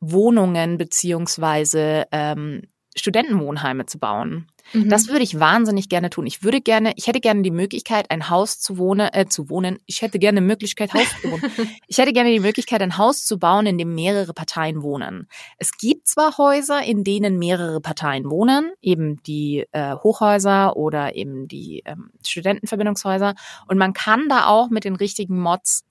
Wohnungen 0.01 0.77
beziehungsweise 0.77 2.07
ähm, 2.13 2.63
Studentenwohnheime 2.95 3.87
zu 3.87 3.99
bauen. 3.99 4.49
Mhm. 4.73 4.89
Das 4.89 5.09
würde 5.09 5.23
ich 5.23 5.39
wahnsinnig 5.39 5.89
gerne 5.89 6.11
tun. 6.11 6.27
Ich 6.27 6.43
würde 6.43 6.61
gerne, 6.61 6.93
ich 6.97 7.07
hätte 7.07 7.21
gerne 7.21 7.43
die 7.43 7.51
Möglichkeit, 7.51 8.11
ein 8.11 8.31
Haus 8.31 8.59
zu 8.59 8.79
wohnen, 8.79 9.09
äh, 9.13 9.27
zu 9.27 9.51
wohnen. 9.51 9.79
Ich 9.87 10.03
hätte 10.03 10.19
gerne 10.19 10.41
die 10.41 10.47
Möglichkeit, 10.47 10.95
Haus 10.95 11.07
zu 11.21 11.31
wohnen. 11.31 11.43
ich 11.87 11.99
hätte 11.99 12.13
gerne 12.13 12.31
die 12.31 12.41
Möglichkeit, 12.41 12.83
ein 12.83 12.99
Haus 12.99 13.25
zu 13.25 13.39
bauen, 13.39 13.67
in 13.67 13.79
dem 13.79 13.95
mehrere 13.95 14.33
Parteien 14.33 14.83
wohnen. 14.83 15.29
Es 15.59 15.77
gibt 15.77 16.09
zwar 16.09 16.39
Häuser, 16.39 16.83
in 16.83 17.05
denen 17.05 17.39
mehrere 17.39 17.81
Parteien 17.81 18.31
wohnen, 18.31 18.73
eben 18.81 19.23
die 19.23 19.67
äh, 19.73 19.95
Hochhäuser 19.97 20.77
oder 20.77 21.15
eben 21.15 21.49
die 21.49 21.83
ähm, 21.85 22.11
Studentenverbindungshäuser, 22.27 23.35
und 23.69 23.79
man 23.79 23.93
kann 23.93 24.29
da 24.29 24.47
auch 24.47 24.71
mit 24.71 24.85
den 24.85 24.97
richtigen 24.97 25.41
Mods 25.41 25.85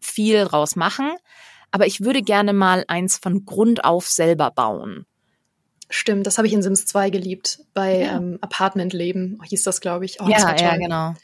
viel 0.00 0.42
raus 0.42 0.76
machen. 0.76 1.10
Aber 1.70 1.86
ich 1.86 2.02
würde 2.02 2.22
gerne 2.22 2.52
mal 2.52 2.84
eins 2.88 3.16
von 3.16 3.44
Grund 3.44 3.84
auf 3.84 4.06
selber 4.06 4.50
bauen. 4.50 5.06
Stimmt, 5.94 6.26
das 6.26 6.38
habe 6.38 6.46
ich 6.46 6.54
in 6.54 6.62
Sims 6.62 6.86
2 6.86 7.10
geliebt. 7.10 7.60
Bei 7.74 8.00
ja. 8.00 8.16
ähm, 8.16 8.38
Apartmentleben 8.40 9.40
hieß 9.44 9.62
das, 9.62 9.82
glaube 9.82 10.06
ich. 10.06 10.20
Oh, 10.20 10.28
ja, 10.28 10.56
ja, 10.56 10.76
genau. 10.76 11.14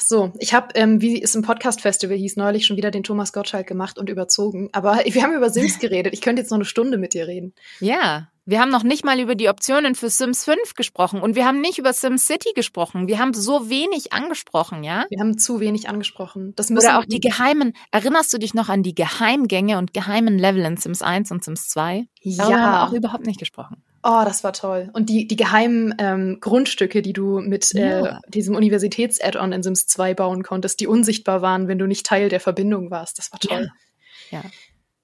So, 0.00 0.32
ich 0.38 0.54
habe, 0.54 0.68
ähm, 0.74 1.00
wie 1.00 1.22
es 1.22 1.34
im 1.34 1.42
Podcast-Festival 1.42 2.16
hieß, 2.16 2.36
neulich 2.36 2.66
schon 2.66 2.76
wieder 2.76 2.90
den 2.90 3.02
Thomas 3.02 3.32
Gottschalk 3.32 3.66
gemacht 3.66 3.98
und 3.98 4.08
überzogen. 4.08 4.70
Aber 4.72 4.96
wir 5.06 5.22
haben 5.22 5.34
über 5.34 5.50
Sims 5.50 5.78
geredet. 5.80 6.14
Ich 6.14 6.20
könnte 6.20 6.40
jetzt 6.40 6.50
noch 6.50 6.56
eine 6.56 6.64
Stunde 6.64 6.98
mit 6.98 7.14
dir 7.14 7.26
reden. 7.26 7.54
Ja, 7.80 8.28
wir 8.48 8.60
haben 8.60 8.70
noch 8.70 8.84
nicht 8.84 9.04
mal 9.04 9.18
über 9.18 9.34
die 9.34 9.48
Optionen 9.48 9.96
für 9.96 10.08
Sims 10.08 10.44
5 10.44 10.74
gesprochen 10.74 11.20
und 11.20 11.34
wir 11.34 11.44
haben 11.44 11.60
nicht 11.60 11.78
über 11.78 11.92
Sims 11.92 12.28
City 12.28 12.52
gesprochen. 12.54 13.08
Wir 13.08 13.18
haben 13.18 13.34
so 13.34 13.68
wenig 13.68 14.12
angesprochen, 14.12 14.84
ja? 14.84 15.04
Wir 15.10 15.18
haben 15.18 15.36
zu 15.36 15.58
wenig 15.58 15.88
angesprochen. 15.88 16.54
Das 16.54 16.70
müssen 16.70 16.86
Oder 16.86 17.00
auch 17.00 17.04
die 17.04 17.20
geheimen, 17.20 17.72
erinnerst 17.90 18.32
du 18.32 18.38
dich 18.38 18.54
noch 18.54 18.68
an 18.68 18.84
die 18.84 18.94
Geheimgänge 18.94 19.78
und 19.78 19.92
geheimen 19.92 20.38
Level 20.38 20.64
in 20.64 20.76
Sims 20.76 21.02
1 21.02 21.32
und 21.32 21.42
Sims 21.42 21.68
2? 21.68 22.06
Ja. 22.20 22.36
Darüber 22.36 22.60
haben 22.60 22.72
wir 22.72 22.82
auch 22.84 22.92
überhaupt 22.92 23.26
nicht 23.26 23.40
gesprochen. 23.40 23.82
Oh, 24.08 24.22
das 24.24 24.44
war 24.44 24.52
toll. 24.52 24.88
Und 24.92 25.08
die, 25.08 25.26
die 25.26 25.34
geheimen 25.34 25.92
ähm, 25.98 26.38
Grundstücke, 26.40 27.02
die 27.02 27.12
du 27.12 27.40
mit 27.40 27.74
äh, 27.74 27.80
ja. 27.80 28.06
äh, 28.06 28.20
diesem 28.28 28.54
Universitäts-Add-on 28.54 29.52
in 29.52 29.64
Sims 29.64 29.88
2 29.88 30.14
bauen 30.14 30.44
konntest, 30.44 30.78
die 30.78 30.86
unsichtbar 30.86 31.42
waren, 31.42 31.66
wenn 31.66 31.80
du 31.80 31.86
nicht 31.86 32.06
Teil 32.06 32.28
der 32.28 32.38
Verbindung 32.38 32.92
warst. 32.92 33.18
Das 33.18 33.32
war 33.32 33.40
toll. 33.40 33.68
Ja. 34.30 34.42
ja. 34.42 34.50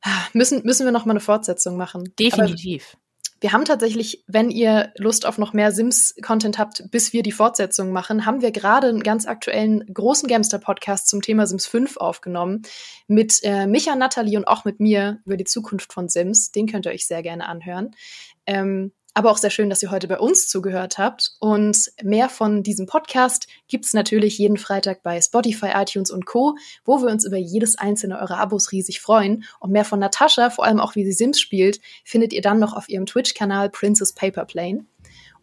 Ah, 0.02 0.28
müssen, 0.34 0.62
müssen 0.64 0.84
wir 0.84 0.92
noch 0.92 1.04
mal 1.04 1.14
eine 1.14 1.20
Fortsetzung 1.20 1.76
machen. 1.76 2.12
Definitiv. 2.16 2.96
Wir 3.42 3.52
haben 3.52 3.64
tatsächlich, 3.64 4.22
wenn 4.28 4.50
ihr 4.50 4.92
Lust 4.96 5.26
auf 5.26 5.36
noch 5.36 5.52
mehr 5.52 5.72
Sims-Content 5.72 6.58
habt, 6.58 6.88
bis 6.92 7.12
wir 7.12 7.24
die 7.24 7.32
Fortsetzung 7.32 7.90
machen, 7.90 8.24
haben 8.24 8.40
wir 8.40 8.52
gerade 8.52 8.86
einen 8.86 9.02
ganz 9.02 9.26
aktuellen 9.26 9.84
großen 9.92 10.28
Gamester-Podcast 10.28 11.08
zum 11.08 11.22
Thema 11.22 11.44
Sims 11.48 11.66
5 11.66 11.96
aufgenommen. 11.96 12.62
Mit 13.08 13.40
äh, 13.42 13.66
Micha, 13.66 13.96
Natalie 13.96 14.36
und 14.36 14.46
auch 14.46 14.64
mit 14.64 14.78
mir 14.78 15.18
über 15.26 15.36
die 15.36 15.42
Zukunft 15.42 15.92
von 15.92 16.08
Sims. 16.08 16.52
Den 16.52 16.68
könnt 16.68 16.86
ihr 16.86 16.92
euch 16.92 17.08
sehr 17.08 17.24
gerne 17.24 17.48
anhören. 17.48 17.96
Ähm, 18.46 18.92
aber 19.14 19.30
auch 19.30 19.38
sehr 19.38 19.50
schön, 19.50 19.68
dass 19.70 19.82
ihr 19.82 19.90
heute 19.90 20.08
bei 20.08 20.18
uns 20.18 20.48
zugehört 20.48 20.98
habt. 20.98 21.32
Und 21.38 21.92
mehr 22.02 22.28
von 22.28 22.62
diesem 22.62 22.86
Podcast 22.86 23.46
gibt's 23.68 23.94
natürlich 23.94 24.38
jeden 24.38 24.56
Freitag 24.56 25.02
bei 25.02 25.20
Spotify, 25.20 25.70
iTunes 25.74 26.10
und 26.10 26.26
Co., 26.26 26.56
wo 26.84 27.02
wir 27.02 27.10
uns 27.10 27.24
über 27.24 27.36
jedes 27.36 27.76
einzelne 27.76 28.18
eurer 28.18 28.38
Abos 28.38 28.72
riesig 28.72 29.00
freuen. 29.00 29.44
Und 29.60 29.72
mehr 29.72 29.84
von 29.84 29.98
Natascha, 29.98 30.50
vor 30.50 30.64
allem 30.64 30.80
auch 30.80 30.94
wie 30.94 31.04
sie 31.04 31.12
Sims 31.12 31.40
spielt, 31.40 31.80
findet 32.04 32.32
ihr 32.32 32.42
dann 32.42 32.58
noch 32.58 32.74
auf 32.74 32.88
ihrem 32.88 33.06
Twitch-Kanal 33.06 33.70
Princess 33.70 34.12
Paperplane. 34.12 34.86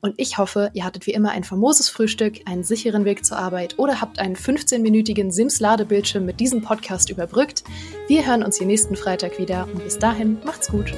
Und 0.01 0.15
ich 0.17 0.37
hoffe, 0.37 0.71
ihr 0.73 0.85
hattet 0.85 1.07
wie 1.07 1.13
immer 1.13 1.31
ein 1.31 1.43
famoses 1.43 1.89
Frühstück, 1.89 2.39
einen 2.45 2.63
sicheren 2.63 3.03
Weg 3.03 3.25
zur 3.25 3.37
Arbeit 3.37 3.77
oder 3.77 3.99
habt 3.99 4.19
einen 4.19 4.37
15-minütigen 4.37 5.29
Sims-Ladebildschirm 5.31 6.25
mit 6.25 6.39
diesem 6.39 6.61
Podcast 6.61 7.09
überbrückt. 7.09 7.63
Wir 8.07 8.25
hören 8.25 8.43
uns 8.43 8.57
hier 8.57 8.67
nächsten 8.67 8.95
Freitag 8.95 9.39
wieder 9.39 9.67
und 9.73 9.83
bis 9.83 9.99
dahin 9.99 10.37
macht's 10.45 10.69
gut. 10.69 10.93